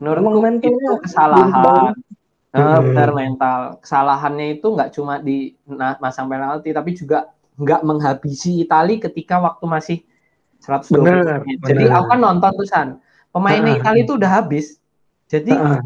Menurutku 0.00 0.24
Emang 0.24 0.36
mentalnya 0.40 0.72
itu 0.72 0.80
belum 0.80 0.98
kesalahan. 1.04 1.92
Nah, 2.50 2.82
benar 2.82 3.10
mental. 3.14 3.60
Kesalahannya 3.78 4.58
itu 4.58 4.66
nggak 4.66 4.90
cuma 4.90 5.18
di 5.18 5.54
na- 5.64 5.94
masang 5.98 6.26
penalti, 6.26 6.74
tapi 6.74 6.92
juga 6.92 7.30
nggak 7.54 7.80
menghabisi 7.80 8.60
Itali 8.60 8.98
ketika 8.98 9.38
waktu 9.38 9.64
masih 9.64 9.98
120 10.58 11.06
Benar, 11.06 11.40
menit. 11.40 11.58
Jadi 11.62 11.84
benar. 11.86 11.96
aku 11.96 12.06
kan 12.10 12.18
nonton 12.18 12.50
tuh 12.52 12.66
San. 12.66 12.88
Pemainnya 13.30 13.72
Ah. 13.72 13.78
Itali 13.78 13.98
itu 14.02 14.18
udah 14.18 14.30
habis. 14.32 14.66
Jadi 15.24 15.54
Ah, 15.54 15.78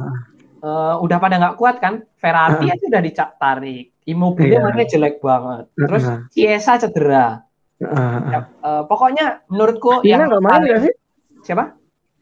eh, 0.59 0.95
udah 0.99 1.17
pada 1.21 1.37
nggak 1.37 1.57
kuat 1.57 1.77
kan? 1.79 2.01
Ferrari 2.17 2.73
aja 2.73 2.85
udah 2.89 3.03
dicak 3.03 3.29
tarik. 3.37 3.93
Immobile 4.05 4.57
Iya. 4.57 4.61
mainnya 4.61 4.87
jelek 4.87 5.21
banget. 5.21 5.65
Terus 5.77 6.05
Ah. 6.05 6.19
Chiesa 6.29 6.77
cedera. 6.79 7.45
ah, 7.77 7.93
ah. 7.93 8.19
Ya, 8.31 8.39
eh, 8.65 8.83
pokoknya 8.89 9.45
menurutku 9.47 10.01
Ini 10.01 10.17
yang 10.17 10.33
nggak 10.33 10.41
main 10.41 10.53
paling- 10.55 10.69
nggak 10.71 10.81
sih? 10.81 10.95
siapa? 11.43 11.65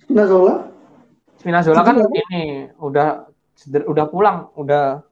Nazola? 0.09 0.67
Spinazzola 1.39 1.83
kan 1.83 1.97
ini 2.03 2.43
udah 2.77 3.31
cedera- 3.59 3.89
udah 3.89 4.07
pulang, 4.09 4.39
udah 4.57 5.03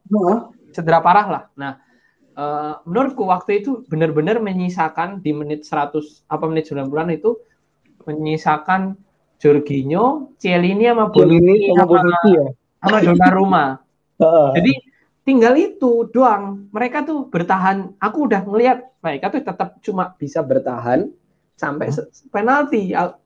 cedera 0.71 0.99
parah 1.03 1.27
lah. 1.29 1.43
Nah, 1.57 1.73
eh, 2.35 2.75
menurutku 2.87 3.27
waktu 3.27 3.61
itu 3.65 3.83
benar-benar 3.87 4.39
menyisakan 4.41 5.21
di 5.21 5.35
menit 5.35 5.67
100 5.67 6.25
apa 6.31 6.45
menit 6.47 6.69
90-an 6.71 7.11
itu 7.15 7.37
menyisakan 8.07 8.97
Jorginho, 9.41 10.37
Cielini 10.37 10.85
sama 10.85 11.09
Bonucci 11.09 11.73
sama 11.73 11.85
Bonucci 11.89 12.31
ya. 12.37 12.47
sama 12.81 12.99
Donnarumma. 13.01 13.65
Heeh. 14.21 14.49
Jadi 14.57 14.73
tinggal 15.25 15.55
itu 15.57 16.09
doang. 16.13 16.69
Mereka 16.69 17.09
tuh 17.09 17.25
bertahan. 17.29 17.97
Aku 17.97 18.29
udah 18.29 18.45
ngelihat 18.45 18.93
mereka 19.01 19.33
tuh 19.33 19.41
tetap 19.41 19.81
cuma 19.81 20.13
bisa 20.21 20.45
bertahan 20.45 21.09
sampai 21.57 21.89
penalti. 22.29 22.93
Al- 22.93 23.17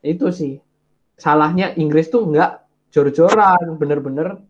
Itu 0.00 0.30
sih 0.32 0.62
salahnya 1.18 1.74
Inggris 1.74 2.08
tuh 2.08 2.24
nggak 2.30 2.67
jor-joran, 2.88 3.76
bener-bener. 3.76 4.40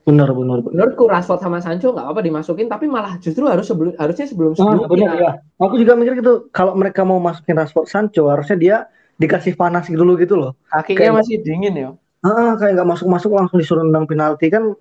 Benar, 0.00 0.32
benar, 0.32 0.58
benar. 0.64 0.72
Menurutku 0.74 1.04
Rashford 1.06 1.40
sama 1.44 1.60
Sancho 1.60 1.92
nggak 1.92 2.08
apa 2.08 2.20
dimasukin, 2.24 2.66
tapi 2.66 2.88
malah 2.88 3.20
justru 3.20 3.44
harus 3.46 3.68
sebelum 3.68 3.92
harusnya 4.00 4.26
sebelum 4.26 4.56
Ah, 4.56 4.58
sebelumnya. 4.58 4.88
benar 4.88 5.14
ya. 5.20 5.32
Aku 5.60 5.76
juga 5.76 5.92
mikir 5.94 6.18
gitu. 6.18 6.48
Kalau 6.50 6.72
mereka 6.72 7.04
mau 7.04 7.20
masukin 7.20 7.54
Rashford 7.54 7.86
Sancho, 7.86 8.26
harusnya 8.26 8.56
dia 8.56 8.76
dikasih 9.20 9.54
panas 9.54 9.86
dulu 9.92 10.16
gitu 10.16 10.40
loh. 10.40 10.56
Kakinya 10.72 10.98
Kayak- 10.98 11.16
masih 11.20 11.36
dingin 11.44 11.74
ya. 11.76 11.88
Ah, 12.20 12.56
kayak 12.56 12.80
nggak 12.80 12.88
masuk-masuk 12.96 13.30
langsung 13.32 13.58
disuruh 13.60 13.84
nendang 13.84 14.08
penalti 14.08 14.48
kan 14.48 14.72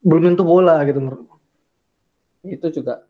belum 0.00 0.32
tentu 0.32 0.44
bola 0.44 0.80
gitu 0.88 1.00
menurut. 1.00 1.28
Itu 2.40 2.72
juga 2.72 3.04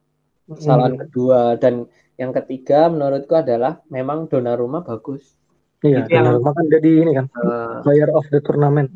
kesalahan 0.51 0.99
kedua 0.99 1.55
dan 1.55 1.87
yang 2.19 2.35
ketiga 2.35 2.91
menurutku 2.91 3.39
adalah 3.39 3.79
memang 3.87 4.27
Donnarumma 4.27 4.83
bagus. 4.83 5.39
Iya, 5.81 6.05
Itu 6.05 6.13
yang- 6.13 6.25
Donnarumma 6.29 6.51
kan 6.53 6.67
jadi 6.69 6.91
ini 6.93 7.13
kan 7.15 7.27
Eh, 7.33 7.77
player 7.83 8.11
of 8.11 8.25
the 8.29 8.41
tournament. 8.41 8.89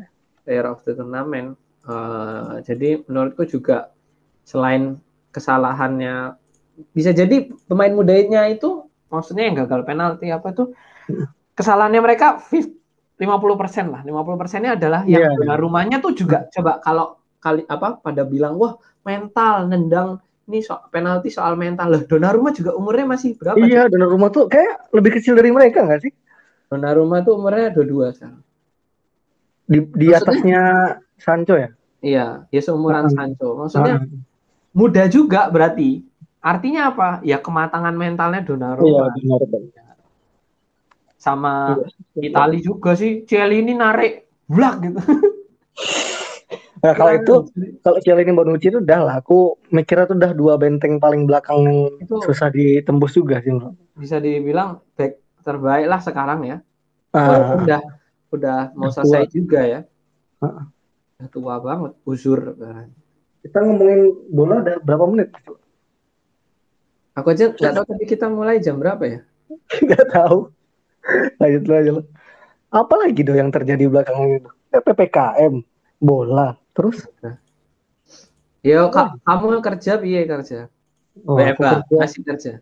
player 0.44 0.66
of 0.66 0.78
the 0.82 0.92
tournament. 0.92 1.48
Eh, 1.82 2.52
jadi 2.62 2.88
menurutku 3.02 3.44
juga 3.44 3.88
selain 4.42 5.00
kesalahannya 5.30 6.36
bisa 6.90 7.10
jadi 7.10 7.48
pemain 7.64 7.90
mudanya 7.90 8.44
itu 8.46 8.84
maksudnya 9.06 9.46
yang 9.46 9.56
gagal 9.60 9.82
penalti 9.82 10.28
apa 10.28 10.50
tuh 10.50 10.74
kesalahannya 11.58 12.00
mereka 12.00 12.42
50 13.14 13.20
persen 13.54 13.88
lah 13.88 14.02
50 14.02 14.36
persennya 14.36 14.74
adalah 14.74 15.06
yang 15.06 15.22
Iya. 15.22 15.54
yeah. 15.54 15.56
rumahnya 15.56 15.98
tuh 15.98 16.12
juga 16.12 16.44
coba 16.50 16.78
kalau 16.78 17.06
kali 17.38 17.62
apa 17.64 17.96
pada 17.96 18.24
bilang 18.24 18.56
wah 18.56 18.74
mental 19.02 19.68
nendang 19.68 20.18
ini 20.44 20.60
so, 20.60 20.76
penalti 20.88 21.30
soal 21.30 21.54
mental 21.54 21.88
lah 21.88 22.02
Donnarumma 22.04 22.52
juga 22.52 22.74
umurnya 22.74 23.06
masih 23.06 23.32
berapa 23.34 23.56
Iya, 23.56 23.86
Donnarumma 23.86 24.28
tuh 24.28 24.50
kayak 24.50 24.92
lebih 24.92 25.16
kecil 25.16 25.32
dari 25.34 25.48
mereka 25.48 25.84
nggak 25.84 26.00
sih? 26.04 26.12
Donnarumma 26.66 27.20
tuh 27.20 27.36
umurnya 27.36 27.70
22 27.70 28.12
sekarang 28.12 28.42
Di, 29.64 29.78
di 29.80 30.06
Maksudnya- 30.06 30.18
atasnya 30.18 30.62
Sancho 31.16 31.54
ya. 31.54 31.70
iya 32.00 32.26
ya 32.48 32.60
seumuran 32.60 33.06
Ah. 33.06 33.12
Sancho 33.12 33.48
maksudnya 33.54 33.94
Ah, 33.96 34.04
muda 34.72 35.04
juga 35.06 35.48
berarti. 35.48 36.02
Artinya 36.40 36.92
apa? 36.92 37.08
Ya 37.22 37.38
kematangan 37.38 37.94
mentalnya 37.94 38.38
iya, 38.38 38.48
Donnarumma 38.48 39.08
benar. 39.10 39.40
benar. 39.42 39.96
sama 41.16 41.52
Iya. 42.14 42.28
Itali 42.28 42.58
juga 42.60 42.92
sih. 42.92 43.24
Cieli 43.24 43.60
ini 43.60 43.72
narik 43.72 44.28
blak 44.44 44.74
gitu. 44.82 45.00
Nah, 46.76 46.92
kalau 46.92 47.16
itu 47.16 47.34
kalau 47.80 47.96
Chiellini 47.96 48.28
Bonucci 48.30 48.68
itu 48.68 48.76
udah 48.76 49.00
lah. 49.00 49.14
Aku 49.16 49.56
mikirnya 49.72 50.04
tuh 50.04 50.20
udah 50.20 50.36
dua 50.36 50.60
benteng 50.60 51.00
paling 51.00 51.24
belakang 51.24 51.64
yang 51.64 51.78
Itu- 51.96 52.20
susah 52.20 52.52
ditembus 52.52 53.16
juga 53.16 53.40
sih. 53.40 53.48
menurut. 53.50 53.72
bisa 53.94 54.20
dibilang 54.20 54.84
back 54.92 55.16
terbaik 55.44 55.86
lah 55.86 56.00
sekarang 56.00 56.40
ya. 56.48 56.58
Walaupun 57.14 57.68
udah 57.68 57.80
udah 58.34 58.58
mau 58.74 58.90
selesai 58.90 59.30
juga 59.30 59.60
ya. 59.62 59.80
Udah 60.42 61.28
tua 61.30 61.60
banget, 61.62 61.92
uzur. 62.02 62.56
kita 63.44 63.60
ngomongin 63.60 64.00
bola 64.32 64.64
udah 64.64 64.76
berapa 64.80 65.04
menit? 65.04 65.28
Aku 67.14 67.30
aja 67.30 67.52
nggak 67.52 67.72
tahu 67.76 67.84
tadi 67.86 68.04
kita 68.08 68.26
mulai 68.26 68.58
jam 68.58 68.80
berapa 68.80 69.04
ya? 69.06 69.20
Nggak 69.84 70.06
tahu. 70.10 70.50
Lanjut 71.38 71.62
lu 71.68 71.74
aja 71.76 71.90
lu. 72.00 72.02
Apa 72.74 72.94
lagi 73.06 73.22
do 73.22 73.36
yang 73.36 73.54
terjadi 73.54 73.86
belakang 73.86 74.42
itu? 74.42 74.50
Eh, 74.74 74.82
PPKM, 74.82 75.62
bola, 76.02 76.58
terus 76.74 77.06
Yo, 78.64 78.88
kak, 78.88 79.20
kamu 79.22 79.60
kerja 79.60 80.00
piye 80.00 80.24
kerja? 80.24 80.72
oh, 81.22 81.38
WFH, 81.38 81.84
kerja 81.84 81.94
masih 82.00 82.22
kerja. 82.24 82.52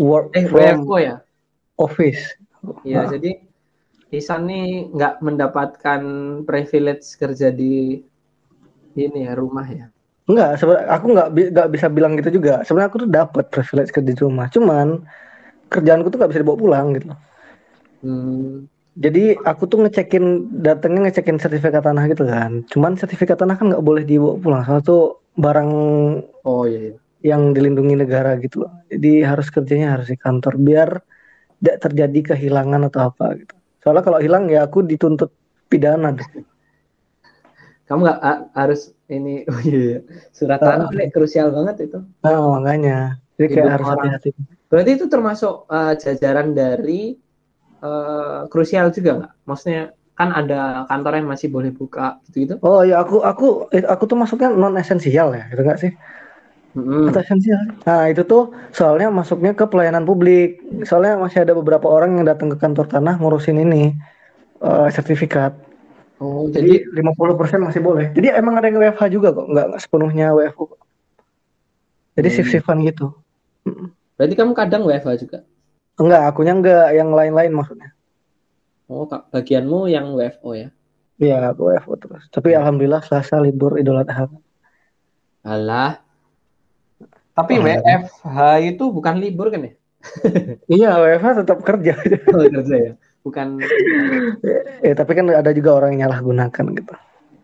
work 0.00 0.32
Eh, 0.34 0.48
from 0.48 0.88
WFO 0.88 0.96
ya? 0.98 1.16
Office. 1.80 2.22
Iya, 2.84 3.08
Ah. 3.08 3.08
jadi 3.08 3.30
Isan 4.10 4.50
nih 4.50 4.90
nggak 4.90 5.22
mendapatkan 5.22 6.02
privilege 6.42 7.06
kerja 7.14 7.54
di 7.54 8.02
ini 8.98 9.18
ya 9.26 9.32
rumah 9.38 9.66
ya. 9.70 9.86
Enggak, 10.30 10.50
sebenarnya 10.58 10.86
aku 10.94 11.06
nggak 11.14 11.28
nggak 11.54 11.68
bisa 11.74 11.86
bilang 11.96 12.12
gitu 12.18 12.30
juga. 12.38 12.62
Sebenarnya 12.66 12.88
aku 12.90 12.98
tuh 13.06 13.10
dapat 13.10 13.44
privilege 13.54 13.90
kerja 13.94 14.10
di 14.10 14.18
rumah. 14.18 14.46
Cuman 14.50 14.88
kerjaanku 15.70 16.10
tuh 16.10 16.18
nggak 16.18 16.30
bisa 16.34 16.42
dibawa 16.42 16.58
pulang 16.58 16.86
gitu. 16.98 17.08
Hmm, 18.02 18.66
Jadi 18.98 19.38
aku 19.46 19.62
tuh 19.70 19.78
ngecekin 19.86 20.24
datangnya 20.66 21.08
ngecekin 21.08 21.38
sertifikat 21.40 21.82
tanah 21.86 22.04
gitu 22.10 22.24
kan. 22.26 22.66
Cuman 22.72 22.98
sertifikat 22.98 23.38
tanah 23.40 23.56
kan 23.58 23.66
nggak 23.70 23.84
boleh 23.88 24.02
dibawa 24.04 24.34
pulang. 24.42 24.62
Soalnya 24.66 24.84
tuh 24.84 25.02
barang 25.38 25.70
oh 26.44 26.64
iya, 26.68 26.80
iya. 26.90 26.94
yang 27.30 27.42
dilindungi 27.56 27.94
negara 28.02 28.36
gitu 28.42 28.66
loh. 28.66 28.72
Jadi 28.92 29.22
harus 29.24 29.46
kerjanya 29.54 29.96
harus 29.96 30.08
di 30.12 30.18
kantor 30.18 30.54
biar 30.58 30.90
tidak 31.60 31.76
terjadi 31.84 32.20
kehilangan 32.34 32.88
atau 32.88 33.12
apa 33.12 33.36
gitu. 33.36 33.54
Soalnya 33.84 34.04
kalau 34.04 34.18
hilang 34.20 34.48
ya 34.48 34.64
aku 34.64 34.84
dituntut 34.84 35.32
pidana 35.68 36.16
deh. 36.16 36.28
Kamu 37.88 38.06
nggak 38.06 38.20
harus 38.54 38.92
ini, 39.10 39.44
oh 39.50 39.60
iya, 39.62 39.78
iya. 39.78 40.00
surat 40.32 40.62
Ah. 40.62 40.76
tanah 40.78 40.88
Lek, 40.94 41.12
krusial 41.12 41.52
banget 41.52 41.90
itu. 41.90 41.98
Nah 42.24 42.38
makanya. 42.60 43.18
Jadi 43.36 43.46
kayak 43.50 43.64
Hidup 43.64 43.74
harus 43.76 43.86
hati-hati. 43.92 44.28
Berarti 44.70 44.90
itu 44.94 45.06
termasuk 45.10 45.54
eh, 45.68 45.94
jajaran 45.98 46.48
dari 46.54 47.16
eh, 47.82 48.40
krusial 48.48 48.92
juga 48.94 49.10
nggak? 49.20 49.32
Maksudnya 49.44 49.82
kan 50.20 50.36
ada 50.36 50.84
kantor 50.84 51.12
yang 51.16 51.28
masih 51.32 51.48
boleh 51.48 51.72
buka 51.72 52.20
gitu-gitu. 52.28 52.60
Oh 52.60 52.84
ya 52.84 53.00
aku 53.00 53.24
aku 53.24 53.72
aku 53.72 54.02
tuh 54.04 54.16
masuknya 54.20 54.52
non 54.52 54.76
esensial 54.76 55.32
ya, 55.32 55.48
gitu 55.48 55.64
nggak 55.64 55.80
sih? 55.80 55.92
Hmm. 56.70 57.10
Esensial? 57.10 57.82
Nah 57.82 58.06
itu 58.06 58.22
tuh 58.22 58.54
soalnya 58.70 59.10
masuknya 59.10 59.50
ke 59.58 59.66
pelayanan 59.66 60.06
publik. 60.06 60.62
Soalnya 60.86 61.18
masih 61.18 61.42
ada 61.42 61.52
beberapa 61.58 61.90
orang 61.90 62.22
yang 62.22 62.26
datang 62.30 62.46
ke 62.54 62.56
kantor 62.62 62.86
tanah 62.86 63.18
ngurusin 63.18 63.58
ini 63.58 63.98
eh, 64.62 64.88
sertifikat. 64.94 65.56
Oh, 66.20 66.46
jadi 66.52 66.84
Jadi 66.84 67.00
50% 67.00 67.64
masih 67.64 67.80
boleh. 67.80 68.12
Jadi 68.12 68.28
emang 68.28 68.60
ada 68.60 68.68
yang 68.68 68.76
WFH 68.76 69.02
juga 69.08 69.32
kok, 69.32 69.48
nggak 69.48 69.66
nggak 69.72 69.80
sepenuhnya 69.80 70.36
WFO. 70.36 70.76
kok. 70.76 70.80
Jadi 72.20 72.28
Hmm. 72.28 72.36
shift-shiftan 72.36 72.78
gitu. 72.84 73.06
berarti 74.20 74.34
kamu 74.36 74.52
kadang 74.52 74.84
WFH 74.84 75.10
juga. 75.16 75.38
Enggak, 75.96 76.22
akunya 76.28 76.52
enggak 76.52 76.86
yang 76.92 77.08
lain-lain 77.08 77.56
maksudnya. 77.56 77.96
Oh, 78.90 79.08
Kak, 79.08 79.32
bagianmu 79.32 79.88
yang 79.88 80.12
WFO 80.12 80.52
ya. 80.52 80.68
Iya, 81.16 81.52
aku 81.56 81.72
WFO 81.72 81.96
terus. 81.96 82.28
Tapi 82.28 82.52
alhamdulillah 82.52 83.00
Selasa 83.00 83.40
libur 83.40 83.80
Idul 83.80 83.96
Adha. 83.96 84.28
Alah. 85.40 86.09
Tapi 87.34 87.52
Oh, 87.56 87.64
iya. 87.64 87.78
WFH 87.80 88.38
itu 88.74 88.84
bukan 88.90 89.14
libur 89.22 89.48
kan 89.54 89.66
ya? 89.66 89.72
Iya, 90.80 90.90
WFH 90.98 91.44
tetap 91.44 91.58
kerja. 91.62 91.94
Oh, 92.34 92.44
kerja 92.46 92.76
ya. 92.76 92.92
Bukan 93.20 93.60
ya, 94.80 94.96
tapi 95.00 95.12
kan 95.12 95.28
ada 95.28 95.52
juga 95.52 95.76
orang 95.76 95.92
yang 95.92 96.08
nyalahgunakan 96.08 96.64
gitu. 96.72 96.94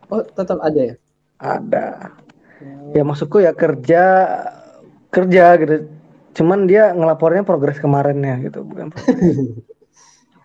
Oh, 0.08 0.24
tetap 0.24 0.58
ada 0.64 0.80
ya? 0.80 0.94
Ada. 1.36 2.16
Ya 2.96 3.02
maksudku 3.04 3.44
ya 3.44 3.52
kerja 3.52 4.02
kerja 5.12 5.44
gitu. 5.60 5.74
Cuman 6.32 6.64
dia 6.64 6.96
ngelapornya 6.96 7.44
progres 7.44 7.76
kemarinnya 7.76 8.40
gitu, 8.40 8.64
bukan. 8.64 8.88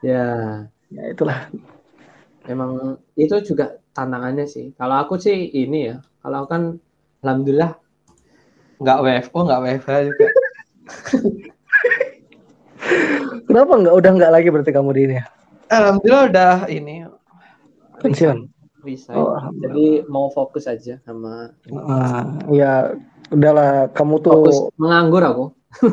Ya, 0.03 0.25
ya 0.91 1.03
itulah. 1.07 1.47
emang 2.49 2.99
itu 3.15 3.37
juga 3.45 3.79
tantangannya 3.95 4.49
sih. 4.49 4.73
Kalau 4.75 4.99
aku 4.99 5.15
sih 5.15 5.47
ini 5.53 5.93
ya, 5.93 6.03
kalau 6.19 6.49
kan 6.49 6.75
alhamdulillah 7.23 7.77
nggak 8.81 8.99
WFO, 9.05 9.37
nggak 9.45 9.61
WFH 9.61 9.89
juga. 10.09 10.27
Kenapa 13.47 13.71
enggak 13.77 13.95
udah 13.95 14.11
enggak 14.17 14.31
lagi 14.33 14.47
berarti 14.49 14.71
kamu 14.73 14.89
di 14.95 15.01
ini 15.05 15.15
ya? 15.21 15.25
Alhamdulillah 15.71 16.23
udah 16.33 16.55
ini 16.67 16.95
Pensiun. 18.01 18.49
bisa. 18.81 19.13
Oh. 19.13 19.37
Jadi 19.61 20.01
mau 20.09 20.33
fokus 20.33 20.65
aja 20.65 20.97
sama 21.05 21.53
Ah, 21.69 22.25
ya 22.49 22.97
udahlah 23.29 23.93
kamu 23.93 24.15
tuh 24.25 24.33
fokus 24.41 24.57
menganggur 24.81 25.21
aku. 25.21 25.45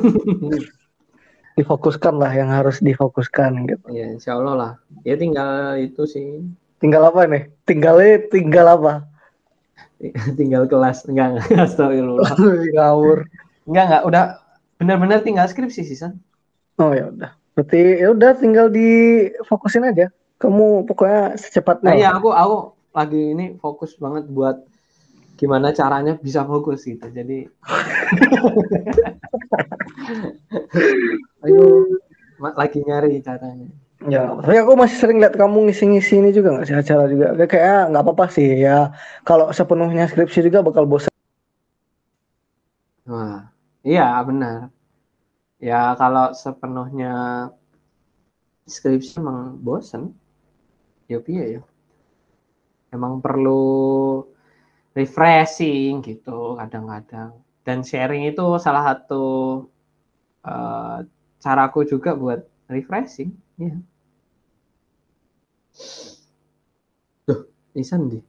difokuskan 1.59 2.15
lah 2.17 2.31
yang 2.33 2.49
harus 2.49 2.79
difokuskan 2.81 3.67
gitu. 3.67 3.85
Ya, 3.91 4.09
insya 4.15 4.39
Allah 4.39 4.55
lah. 4.55 4.73
Ya 5.05 5.19
tinggal 5.19 5.77
itu 5.77 6.07
sih 6.09 6.47
tinggal 6.79 7.11
apa 7.11 7.27
nih? 7.27 7.51
Tinggalnya 7.67 8.25
tinggal 8.31 8.67
apa? 8.79 8.93
tinggal 10.39 10.65
kelas 10.71 11.07
enggak 11.11 11.39
enggak 11.39 11.49
astagfirullah 11.67 12.33
Ngawur. 12.75 13.27
Enggak 13.67 13.85
enggak 13.91 14.03
udah 14.07 14.25
benar-benar 14.79 15.21
tinggal 15.27 15.47
skripsi 15.51 15.83
sih 15.83 15.99
San. 15.99 16.23
Oh 16.79 16.95
ya 16.95 17.11
udah. 17.11 17.35
Berarti 17.59 17.99
ya 17.99 18.15
udah 18.15 18.39
tinggal 18.39 18.71
difokusin 18.71 19.91
aja. 19.91 20.07
Kamu 20.39 20.87
pokoknya 20.87 21.35
secepatnya. 21.35 21.91
Nah, 21.91 21.99
iya 21.99 22.09
aku 22.15 22.31
aku 22.31 22.79
lagi 22.95 23.35
ini 23.35 23.59
fokus 23.59 23.99
banget 23.99 24.31
buat 24.31 24.63
gimana 25.35 25.75
caranya 25.75 26.15
bisa 26.19 26.47
fokus 26.47 26.87
gitu. 26.87 27.03
Jadi 27.11 27.51
ayo 31.47 31.91
lagi 32.39 32.79
nyari 32.87 33.19
caranya. 33.19 33.67
Ya, 34.09 34.23
tapi 34.41 34.57
aku 34.63 34.73
masih 34.81 34.97
sering 35.01 35.19
lihat 35.23 35.35
kamu 35.37 35.69
ngisi-ngisi 35.69 36.15
ini 36.21 36.31
juga 36.37 36.49
nggak 36.57 36.67
sih 36.69 36.77
acara 36.83 37.05
juga. 37.13 37.27
Kayak 37.37 37.51
kayak 37.53 37.81
nggak 37.93 38.03
apa-apa 38.05 38.27
sih 38.37 38.49
ya. 38.67 38.79
Kalau 39.29 39.47
sepenuhnya 39.53 40.05
skripsi 40.11 40.39
juga 40.49 40.65
bakal 40.65 40.85
bosan. 40.89 41.13
Wah, 43.11 43.39
iya 43.91 44.07
benar. 44.29 44.59
Ya 45.69 45.81
kalau 46.01 46.27
sepenuhnya 46.43 47.13
skripsi 48.75 49.19
emang 49.21 49.59
bosen. 49.65 50.03
Ya 51.11 51.19
piye 51.25 51.45
ya. 51.59 51.63
Emang 52.95 53.21
perlu 53.25 53.61
refreshing 54.97 56.03
gitu 56.05 56.57
kadang-kadang. 56.59 57.31
Dan 57.67 57.85
sharing 57.85 58.25
itu 58.33 58.45
salah 58.65 58.83
satu 58.95 59.25
eh, 60.47 60.99
caraku 61.43 61.81
juga 61.87 62.11
buat 62.19 62.41
refreshing. 62.71 63.31
Iya. 63.59 63.79
Duh, 67.25 67.41
Isan 67.75 68.09
di. 68.11 68.21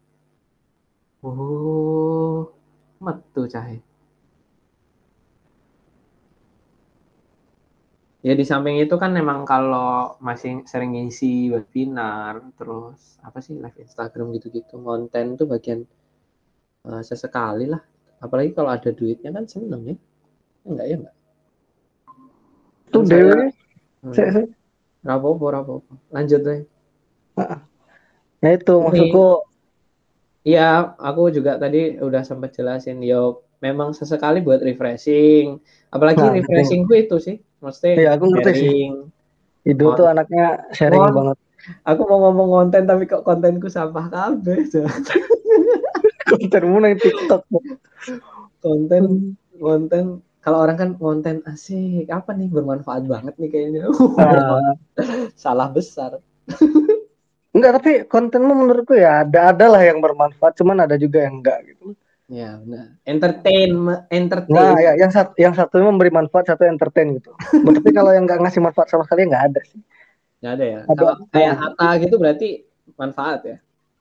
Oh, 1.20 2.48
metu 3.00 3.44
cahe. 3.48 3.84
Ya 8.20 8.36
di 8.36 8.44
samping 8.44 8.84
itu 8.84 8.92
kan 9.00 9.16
memang 9.16 9.48
kalau 9.48 10.20
masih 10.20 10.68
sering 10.68 10.92
ngisi 10.92 11.48
webinar, 11.56 12.44
terus 12.60 13.16
apa 13.24 13.40
sih 13.40 13.56
live 13.56 13.80
Instagram 13.80 14.36
gitu-gitu, 14.36 14.76
konten 14.84 15.40
tuh 15.40 15.48
bagian 15.48 15.88
eh, 16.84 17.04
sesekali 17.04 17.72
lah. 17.72 17.80
Apalagi 18.20 18.52
kalau 18.52 18.76
ada 18.76 18.92
duitnya 18.92 19.32
kan 19.32 19.48
seneng 19.48 19.82
ya. 19.88 19.96
Enggak 20.68 20.86
ya 20.92 20.96
enggak? 21.00 21.16
Tuh 22.92 23.02
Kan 23.04 23.08
saya- 23.08 23.24
dewe. 23.24 23.46
Saya- 24.12 24.32
saya- 24.36 24.52
rapopo, 25.08 25.46
rapopo. 25.48 25.92
Lanjut 26.12 26.44
deh. 26.44 26.60
Ya 28.44 28.50
itu 28.56 28.74
maksudku. 28.86 29.24
Iya, 30.48 30.62
aku 31.08 31.22
juga 31.36 31.52
tadi 31.62 31.78
udah 32.08 32.22
sempat 32.30 32.50
jelasin, 32.58 32.98
yo 33.04 33.44
memang 33.66 33.90
sesekali 34.00 34.40
buat 34.40 34.64
refreshing. 34.64 35.60
Apalagi 35.92 36.22
Nah, 36.24 36.34
refreshingku 36.40 36.94
itu 36.96 37.16
sih, 37.26 37.36
mesti 37.60 37.88
Iya, 38.00 38.10
aku 38.16 38.26
ngerti 38.32 38.52
sih. 38.56 38.72
sharing. 38.72 38.94
Ido 39.68 39.86
tuh 40.00 40.06
anaknya 40.12 40.44
sharing 40.78 41.04
Wah. 41.04 41.12
banget. 41.18 41.38
Aku 41.90 42.02
mau 42.10 42.20
ngomong 42.24 42.50
konten 42.56 42.84
tapi 42.88 43.04
kok 43.12 43.24
kontenku 43.28 43.68
sampah 43.68 44.06
kabeh. 44.16 44.58
Kontenmu 46.30 46.78
nang 46.80 46.96
TikTok. 47.04 47.42
konten 48.64 49.04
konten 49.60 50.04
kalau 50.40 50.58
orang 50.64 50.78
kan 50.80 50.90
konten 50.96 51.36
asik 51.52 52.08
apa 52.12 52.32
nih 52.36 52.48
bermanfaat 52.56 53.04
banget 53.08 53.34
nih 53.40 53.50
kayaknya 53.54 53.82
Nah, 54.18 54.76
salah 55.44 55.68
besar 55.76 56.12
enggak 57.56 57.72
tapi 57.82 57.92
kontenmu 58.06 58.54
menurutku 58.54 58.94
ya 58.94 59.26
ada 59.26 59.40
ada 59.52 59.66
lah 59.74 59.82
yang 59.82 60.00
bermanfaat, 60.06 60.54
cuman 60.60 60.86
ada 60.86 60.96
juga 60.98 61.26
yang 61.26 61.42
enggak 61.42 61.60
gitu. 61.70 61.94
ya 62.30 62.62
benar 62.62 62.86
entertain 63.10 63.72
entertain 64.14 64.54
Nah, 64.54 64.78
ya, 64.78 64.92
yang 65.02 65.10
satu 65.10 65.34
yang 65.38 65.54
satu 65.58 65.82
memberi 65.82 66.10
manfaat, 66.14 66.46
satu 66.54 66.64
entertain 66.66 67.18
gitu. 67.18 67.34
Tapi 67.34 67.90
kalau 67.98 68.12
yang 68.14 68.26
nggak 68.30 68.40
ngasih 68.46 68.62
manfaat 68.62 68.88
sama 68.90 69.04
sekali 69.06 69.26
nggak 69.30 69.44
ada 69.54 69.62
sih. 69.66 69.80
nggak 70.40 70.54
ada 70.56 70.66
ya 70.66 70.80
Ada. 70.88 70.94
kalau 70.96 71.14
kayak 71.34 71.54
Atta 71.68 71.90
gitu 72.00 72.16
berarti 72.22 72.48
manfaat 72.96 73.40
ya 73.46 73.58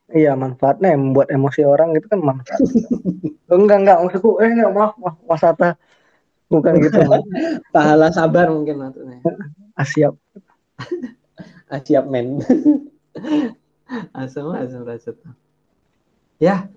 Iya 0.09 0.33
manfaatnya 0.41 0.89
yang 0.97 1.03
membuat 1.13 1.29
emosi 1.29 1.61
orang 1.69 1.93
itu 1.93 2.07
kan 2.09 2.21
manfaat. 2.25 2.61
enggak 3.53 3.79
enggak 3.85 3.97
maksudku 4.05 4.31
eh 4.41 4.51
enggak 4.57 4.73
maaf 4.77 4.93
maaf 5.01 5.17
Mas 5.29 5.45
Atta 5.45 5.71
bukan 6.49 6.75
gitu 6.81 6.99
pahala 7.75 8.09
sabar 8.13 8.49
mungkin 8.49 8.77
maksudnya 8.81 9.21
Ah, 9.77 9.87
siap. 9.87 10.15
ah, 11.73 11.81
siap 11.85 12.05
men 12.09 12.41
asam 14.15 14.53
asam 14.53 14.83
rasa 14.83 15.13
ya 16.39 16.69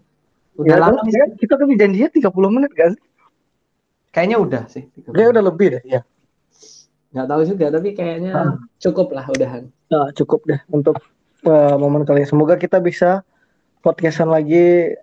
udah 0.53 0.67
Ya, 0.67 0.77
lama 0.77 0.99
ya, 1.05 1.25
kita 1.33 1.53
tuh 1.55 1.67
janjinya 1.71 2.09
30 2.09 2.27
menit 2.49 2.71
kan? 2.71 2.91
kayaknya 4.11 4.37
udah 4.37 4.63
sih 4.67 4.83
Kayaknya 5.07 5.29
udah 5.31 5.43
lebih 5.45 5.67
deh 5.71 5.83
ya. 5.85 6.01
nggak 7.11 7.27
tahu 7.27 7.41
juga 7.45 7.65
tapi 7.69 7.89
kayaknya 7.91 8.31
Ah. 8.33 8.53
cukup 8.77 9.11
lah 9.11 9.27
udahan 9.27 9.67
Nah, 9.87 10.07
cukup 10.11 10.43
deh 10.45 10.59
untuk 10.69 10.99
eh, 11.41 11.75
momen 11.75 12.05
kali 12.05 12.21
ini. 12.21 12.29
Semoga 12.29 12.55
kita 12.55 12.79
bisa 12.79 13.27
podcastan 13.79 14.29
lagi 14.29 14.93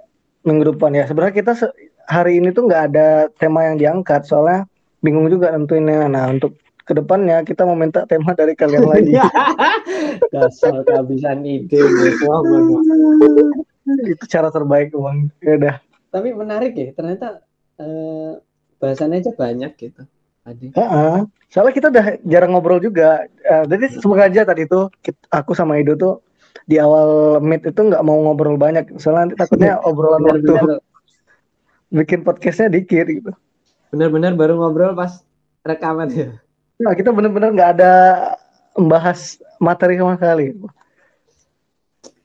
minggu 0.41 0.73
depan 0.73 0.95
ya. 0.95 1.05
Sebenarnya 1.05 1.35
kita 1.35 1.53
se- 1.53 1.75
hari 2.05 2.39
ini 2.39 2.49
tuh 2.51 2.65
nggak 2.65 2.83
ada 2.89 3.07
tema 3.35 3.67
yang 3.67 3.77
diangkat 3.77 4.25
soalnya 4.25 4.65
bingung 4.99 5.27
juga 5.27 5.51
nentuinnya. 5.51 6.07
Nah, 6.07 6.31
untuk 6.31 6.55
ke 6.81 6.95
depannya 6.95 7.43
kita 7.43 7.63
mau 7.63 7.75
minta 7.75 8.05
tema 8.05 8.33
dari 8.33 8.55
kalian 8.55 8.81
lagi. 8.83 9.13
dasar 10.29 10.83
kehabisan 10.83 11.43
ide 11.43 11.81
Itu 14.05 14.25
cara 14.29 14.53
terbaik 14.53 14.93
bang. 14.93 15.19
Ya 15.41 15.53
udah. 15.57 15.77
tapi 16.09 16.33
menarik 16.33 16.73
ya 16.73 16.89
ternyata 16.97 17.45
eh, 17.77 18.41
bahasannya 18.81 19.21
aja 19.21 19.33
banyak 19.37 19.77
gitu 19.77 20.03
tadi 20.41 20.73
Heeh. 20.73 21.17
Soalnya 21.49 21.75
kita 21.77 21.87
udah 21.93 22.07
jarang 22.25 22.57
ngobrol 22.57 22.81
juga. 22.81 23.29
Eh, 23.45 23.65
jadi 23.69 23.93
semoga 24.01 24.29
aja 24.29 24.45
tadi 24.45 24.65
tuh 24.65 24.89
aku 25.29 25.53
sama 25.53 25.77
Ido 25.77 25.97
tuh 26.01 26.25
di 26.65 26.81
awal 26.81 27.41
meet 27.41 27.65
itu 27.65 27.77
nggak 27.81 28.01
mau 28.01 28.17
ngobrol 28.25 28.57
banyak. 28.57 28.97
Soalnya 28.97 29.29
nanti 29.29 29.35
takutnya 29.37 29.77
obrolan 29.89 30.25
waktu 30.25 30.45
benar-benar 30.49 30.81
bikin 31.89 32.21
podcastnya 32.21 32.69
dikit 32.69 33.09
gitu. 33.09 33.33
benar-benar 33.89 34.37
baru 34.37 34.61
ngobrol 34.61 34.93
pas 34.93 35.25
rekaman 35.65 36.09
ya 36.13 36.29
Nah, 36.79 36.95
kita 36.95 37.11
bener-bener 37.11 37.51
nggak 37.57 37.71
ada 37.81 37.93
membahas 38.79 39.19
materi 39.59 39.99
sama 39.99 40.15
sekali. 40.15 40.55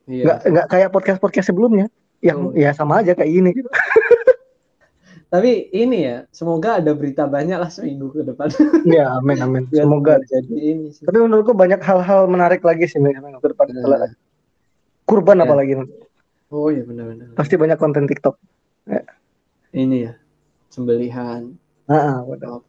iya 0.05 0.23
Nggak 0.23 0.37
nggak 0.45 0.67
kayak 0.69 0.89
podcast-podcast 0.89 1.49
sebelumnya. 1.49 1.89
Yang 2.19 2.39
Hmm. 2.39 2.55
ya 2.55 2.69
sama 2.71 3.01
aja 3.01 3.11
kayak 3.11 3.31
gini 3.31 3.49
gitu. 3.53 3.67
tapi 5.27 5.65
ini 5.71 6.05
ya 6.05 6.17
semoga 6.29 6.77
ada 6.77 6.93
berita 6.93 7.25
banyak 7.25 7.57
lah 7.57 7.65
seminggu 7.67 8.13
ke 8.13 8.21
depan 8.23 8.53
Ya, 8.85 9.09
amin 9.11 9.37
amin. 9.39 9.63
Semoga. 9.73 10.21
jadi 10.21 10.45
ini 10.53 10.93
sih 10.93 11.03
Tapi 11.03 11.17
menurutku 11.17 11.51
banyak 11.51 11.81
hal-hal 11.81 12.29
menarik 12.29 12.61
lagi 12.61 12.85
sih 12.85 13.01
minggu 13.01 13.17
ke 13.35 13.49
depan. 13.49 13.65
lihat. 13.73 14.13
Kurban 15.03 15.35
Ya. 15.35 15.43
apalagi 15.43 15.73
nanti. 15.75 15.93
oh 16.47 16.69
iya 16.69 16.85
benar-benar 16.85 17.33
Pasti 17.33 17.57
banyak 17.57 17.75
konten 17.75 18.05
TikTok. 18.05 18.37
ini 19.73 20.05
ya 20.05 20.13
sembelihan 20.69 21.57
Ah, 21.83 22.21
benar. 22.21 22.61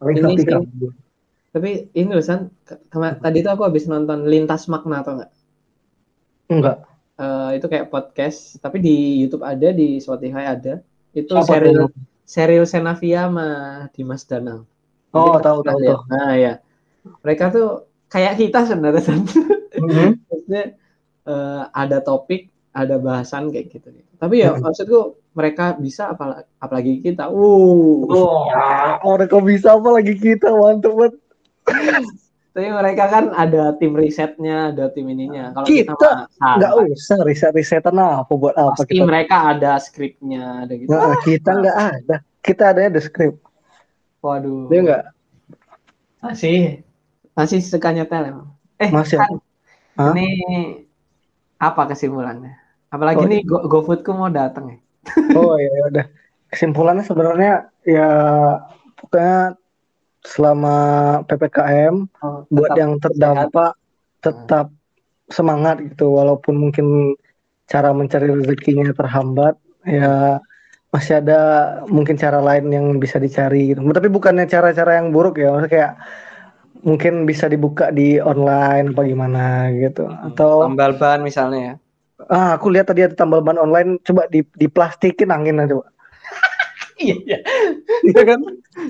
Paling 0.00 0.16
Ini 0.16 0.32
sih. 0.34 0.90
Tapi 1.58 1.70
ini 1.92 2.08
loh 2.08 2.22
San 2.22 2.54
ke- 2.62 2.78
kema- 2.86 3.18
tadi 3.18 3.42
tuh 3.42 3.50
aku 3.50 3.66
habis 3.66 3.84
nonton 3.84 4.24
lintas 4.24 4.64
makna 4.66 5.02
atau 5.02 5.18
enggak 5.18 5.32
Enggak. 6.48 6.76
Eh, 7.14 7.50
itu 7.58 7.66
kayak 7.66 7.90
podcast 7.90 8.56
tapi 8.58 8.78
di 8.78 8.96
YouTube 9.18 9.42
ada 9.42 9.68
di 9.68 9.98
Spotify 9.98 10.48
ada 10.48 10.78
itu 11.10 11.34
Apa 11.34 11.44
serial 11.44 11.74
tuh? 11.84 11.90
serial 12.22 12.64
Senavia 12.64 13.26
sama 13.26 13.48
Dimas 13.90 14.22
Danang 14.22 14.62
Oh, 15.08 15.32
Mungkin 15.32 15.40
tahu 15.40 15.58
tahu 15.64 15.78
tahu. 15.80 15.98
Nah, 16.06 16.36
ya. 16.36 16.52
Mereka 17.18 17.48
tuh 17.48 17.68
kayak 18.06 18.36
kita 18.36 18.64
sebenarnya. 18.64 19.08
Mhm. 19.08 20.08
Maksudnya 20.28 20.62
eh, 21.24 21.62
ada 21.74 21.98
topik, 21.98 22.48
ada 22.70 22.96
bahasan 22.96 23.48
kayak 23.48 23.72
gitu. 23.72 23.88
Tapi 24.14 24.34
ya 24.38 24.52
Hmm. 24.52 24.62
maksudku 24.62 25.16
mereka 25.32 25.72
bisa 25.74 26.12
apalagi, 26.12 26.44
apalagi 26.56 26.92
kita. 27.00 27.24
Uh. 27.28 28.04
Oh, 28.04 28.46
orang 29.02 29.26
kok 29.26 29.42
bisa 29.42 29.74
apa 29.74 29.88
lagi 29.90 30.12
kita 30.12 30.50
mantep 30.50 30.92
banget. 30.92 31.14
Tapi 32.48 32.74
mereka 32.74 33.06
kan 33.06 33.24
ada 33.32 33.70
tim 33.78 33.94
risetnya, 33.94 34.74
ada 34.74 34.90
tim 34.90 35.06
ininya. 35.06 35.54
Kalau 35.54 35.66
kita, 35.68 35.94
Kita 35.94 36.10
santai. 36.34 36.90
usah 36.90 37.18
riset-risetan 37.22 37.94
apa 37.94 38.32
buat 38.34 38.50
apa 38.52 38.74
Pasti 38.74 38.98
kita. 38.98 39.06
mereka 39.06 39.36
ada 39.54 39.78
skripnya, 39.78 40.66
ada 40.66 40.72
gitu. 40.74 40.90
Nah, 40.90 41.14
kita 41.22 41.50
enggak 41.54 41.76
ada. 41.78 42.16
Kita 42.42 42.62
adanya 42.74 42.90
the 42.98 43.02
script. 43.04 43.38
Waduh. 44.18 44.66
Dia 44.66 44.80
enggak 44.82 45.02
Masih 46.18 46.82
masih 47.32 47.62
suka 47.62 47.94
nyetel 47.94 48.34
emang. 48.34 48.50
Eh, 48.82 48.90
Masih. 48.90 49.22
Hah? 49.94 50.10
ini 50.10 50.26
apa 51.56 51.86
kesimpulannya? 51.86 52.58
Apalagi 52.90 53.22
Oh, 53.22 53.28
nih 53.30 53.42
Go 53.46 53.70
GoFoodku 53.70 54.10
mau 54.10 54.26
datang 54.26 54.74
ya. 54.74 54.78
Oh 55.38 55.54
ya 55.54 55.70
ya 55.70 55.82
udah. 55.94 56.06
Kesimpulannya 56.50 57.06
sebenarnya 57.06 57.52
ya 57.86 58.08
pokoknya 58.96 59.54
selama 60.24 60.76
PPKM 61.26 61.94
Oh, 62.22 62.42
buat 62.50 62.74
yang 62.74 62.98
terdampak 62.98 63.78
tetap 64.18 64.74
semangat 65.30 65.78
gitu 65.84 66.18
walaupun 66.18 66.58
mungkin 66.58 67.14
cara 67.68 67.92
mencari 67.92 68.32
rezekinya 68.32 68.90
terhambat 68.96 69.54
ya 69.84 70.40
masih 70.88 71.20
ada 71.20 71.40
mungkin 71.84 72.16
cara 72.16 72.40
lain 72.40 72.72
yang 72.72 72.86
bisa 72.96 73.20
dicari 73.20 73.76
gitu. 73.76 73.84
Tapi 73.84 74.08
bukannya 74.08 74.48
cara-cara 74.48 74.96
yang 74.96 75.12
buruk 75.12 75.36
ya, 75.36 75.52
maksudnya 75.52 75.68
kayak 75.68 75.92
mungkin 76.82 77.26
bisa 77.26 77.50
dibuka 77.50 77.90
di 77.90 78.22
online 78.22 78.94
apa 78.94 79.02
gimana 79.04 79.68
gitu 79.74 80.06
atau 80.06 80.70
tambal 80.70 80.94
ban 80.94 81.18
misalnya 81.26 81.60
ya. 81.60 81.74
ah 82.30 82.54
aku 82.54 82.70
lihat 82.70 82.86
tadi 82.90 83.02
ada 83.02 83.14
tambal 83.18 83.42
ban 83.42 83.58
online 83.58 83.98
coba 84.06 84.30
di 84.30 84.46
diplastikin 84.54 85.30
angin 85.34 85.58
aja 85.58 85.74
coba 85.74 85.90
Iya, 86.98 87.16
iya. 87.24 87.38
iya 88.10 88.22
kan 88.26 88.40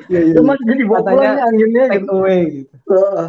Iya, 0.08 0.20
iya. 0.20 0.34
cuma 0.36 0.52
jadi 0.64 0.82
Katanya 0.84 1.04
pulang 1.12 1.38
anginnya 1.48 1.84
Take 1.88 1.96
gitu 2.04 2.12
away 2.12 2.40
gitu. 2.64 2.74
Heeh. 2.88 3.28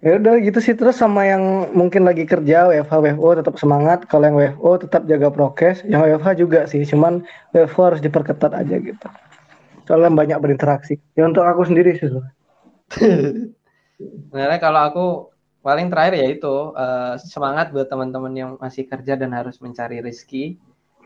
ya 0.00 0.12
udah 0.16 0.34
gitu 0.40 0.58
sih 0.64 0.72
terus 0.72 0.96
sama 0.96 1.28
yang 1.28 1.68
mungkin 1.76 2.08
lagi 2.08 2.24
kerja 2.24 2.72
WFH 2.72 2.92
WFO 3.04 3.28
tetap 3.36 3.54
semangat 3.60 4.08
kalau 4.08 4.24
yang 4.32 4.36
WFO 4.40 4.80
tetap 4.80 5.04
jaga 5.04 5.28
prokes 5.28 5.84
yang 5.84 6.00
WFH 6.00 6.28
juga 6.40 6.64
sih 6.64 6.80
cuman 6.88 7.20
WFO 7.52 7.80
harus 7.92 8.00
diperketat 8.00 8.56
aja 8.56 8.76
gitu 8.80 9.08
soalnya 9.84 10.08
banyak 10.14 10.38
berinteraksi 10.40 10.96
ya 11.18 11.26
untuk 11.26 11.42
aku 11.42 11.66
sendiri 11.66 11.98
sih. 11.98 12.08
Sebenarnya 14.00 14.58
kalau 14.62 14.80
aku 14.86 15.06
paling 15.60 15.92
terakhir 15.92 16.14
ya 16.16 16.26
itu 16.32 16.54
eh, 16.78 17.14
semangat 17.20 17.74
buat 17.74 17.90
teman-teman 17.90 18.32
yang 18.32 18.50
masih 18.56 18.88
kerja 18.88 19.18
dan 19.18 19.34
harus 19.36 19.60
mencari 19.60 20.00
rezeki 20.00 20.56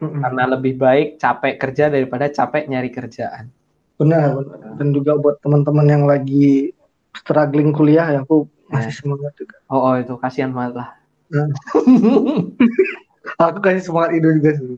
Mm-mm. 0.03 0.20
karena 0.20 0.42
lebih 0.59 0.74
baik 0.78 1.09
capek 1.22 1.55
kerja 1.62 1.84
daripada 1.92 2.26
capek 2.30 2.62
nyari 2.70 2.90
kerjaan. 2.90 3.47
benar 3.95 4.34
benar 4.34 4.74
dan 4.74 4.88
juga 4.90 5.12
buat 5.14 5.38
teman-teman 5.38 5.86
yang 5.86 6.05
lagi 6.05 6.74
struggling 7.14 7.70
kuliah 7.70 8.11
ya 8.11 8.18
aku 8.26 8.51
masih 8.74 8.90
semangat 8.90 9.32
juga 9.38 9.57
Oh, 9.70 9.80
oh 9.86 9.95
itu 10.03 10.14
kasihan 10.18 10.51
banget 10.51 10.82
lah. 10.82 10.88
Nah. 11.30 11.47
aku 13.47 13.59
kasih 13.62 13.82
semangat 13.86 14.11
itu 14.18 14.28
juga 14.42 14.51
sih 14.59 14.74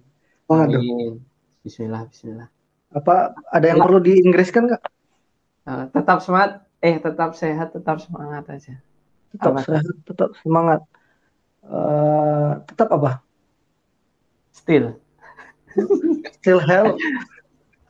semangat 0.46 0.68
dong. 0.76 0.84
Bismillah, 1.64 2.02
Bismillah. 2.12 2.48
apa 2.92 3.34
ada 3.50 3.66
yang 3.66 3.80
perlu 3.82 3.98
di 4.04 4.20
Inggris 4.20 4.52
kan 4.52 4.68
nggak 4.68 4.82
Eh, 5.66 5.84
tetap 5.90 6.22
semangat, 6.22 6.62
eh 6.78 6.96
tetap 7.02 7.34
sehat, 7.34 7.68
tetap 7.74 7.98
semangat 7.98 8.44
aja. 8.46 8.74
tetap 9.34 9.52
Apa? 9.58 9.64
sehat 9.66 9.84
tetap 10.06 10.30
semangat 10.44 10.80
Eh, 11.66 12.52
tetap 12.70 12.88
apa 12.94 13.10
Still. 14.54 14.98
Still 16.40 16.60
health 16.60 16.96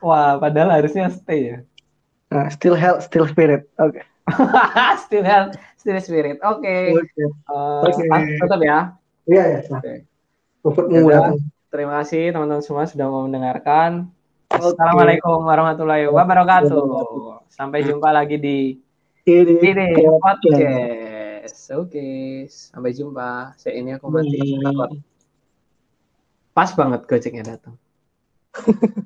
Wah, 0.05 0.37
padahal 0.39 0.71
harusnya 0.71 1.09
stay 1.11 1.41
ya. 1.51 1.59
nah, 2.29 2.47
still 2.53 2.77
health 2.77 3.07
still 3.07 3.27
spirit 3.27 3.67
oke 3.81 3.99
still 5.07 5.23
health, 5.23 5.55
still 5.79 5.99
spirit. 6.03 6.43
Oke. 6.43 6.99
oke 6.99 8.03
Eh, 8.03 8.39
tetap 8.43 8.59
ya. 8.59 8.79
iya 9.31 9.45
ya. 9.55 9.61
Oke. 9.71 10.03
Rumputmu 10.67 10.99
Yaudah. 10.99 11.31
datang. 11.31 11.39
Terima 11.71 11.93
kasih 12.03 12.35
teman-teman 12.35 12.63
semua 12.65 12.91
sudah 12.91 13.07
mau 13.07 13.23
mendengarkan. 13.23 14.11
Assalamualaikum 14.51 15.47
warahmatullahi 15.47 16.11
wabarakatuh. 16.11 17.47
Sampai 17.51 17.87
jumpa 17.87 18.11
lagi 18.11 18.39
di 18.39 18.59
ini 19.27 19.63
ini 19.63 19.87
podcast. 20.19 21.71
Oke, 21.75 22.47
sampai 22.51 22.91
jumpa. 22.95 23.55
Saya 23.59 23.79
ini 23.79 23.95
aku 23.95 24.11
mati. 24.11 25.16
Pas 26.57 26.73
banget 26.73 27.05
gojeknya 27.05 27.45
datang. 27.45 27.77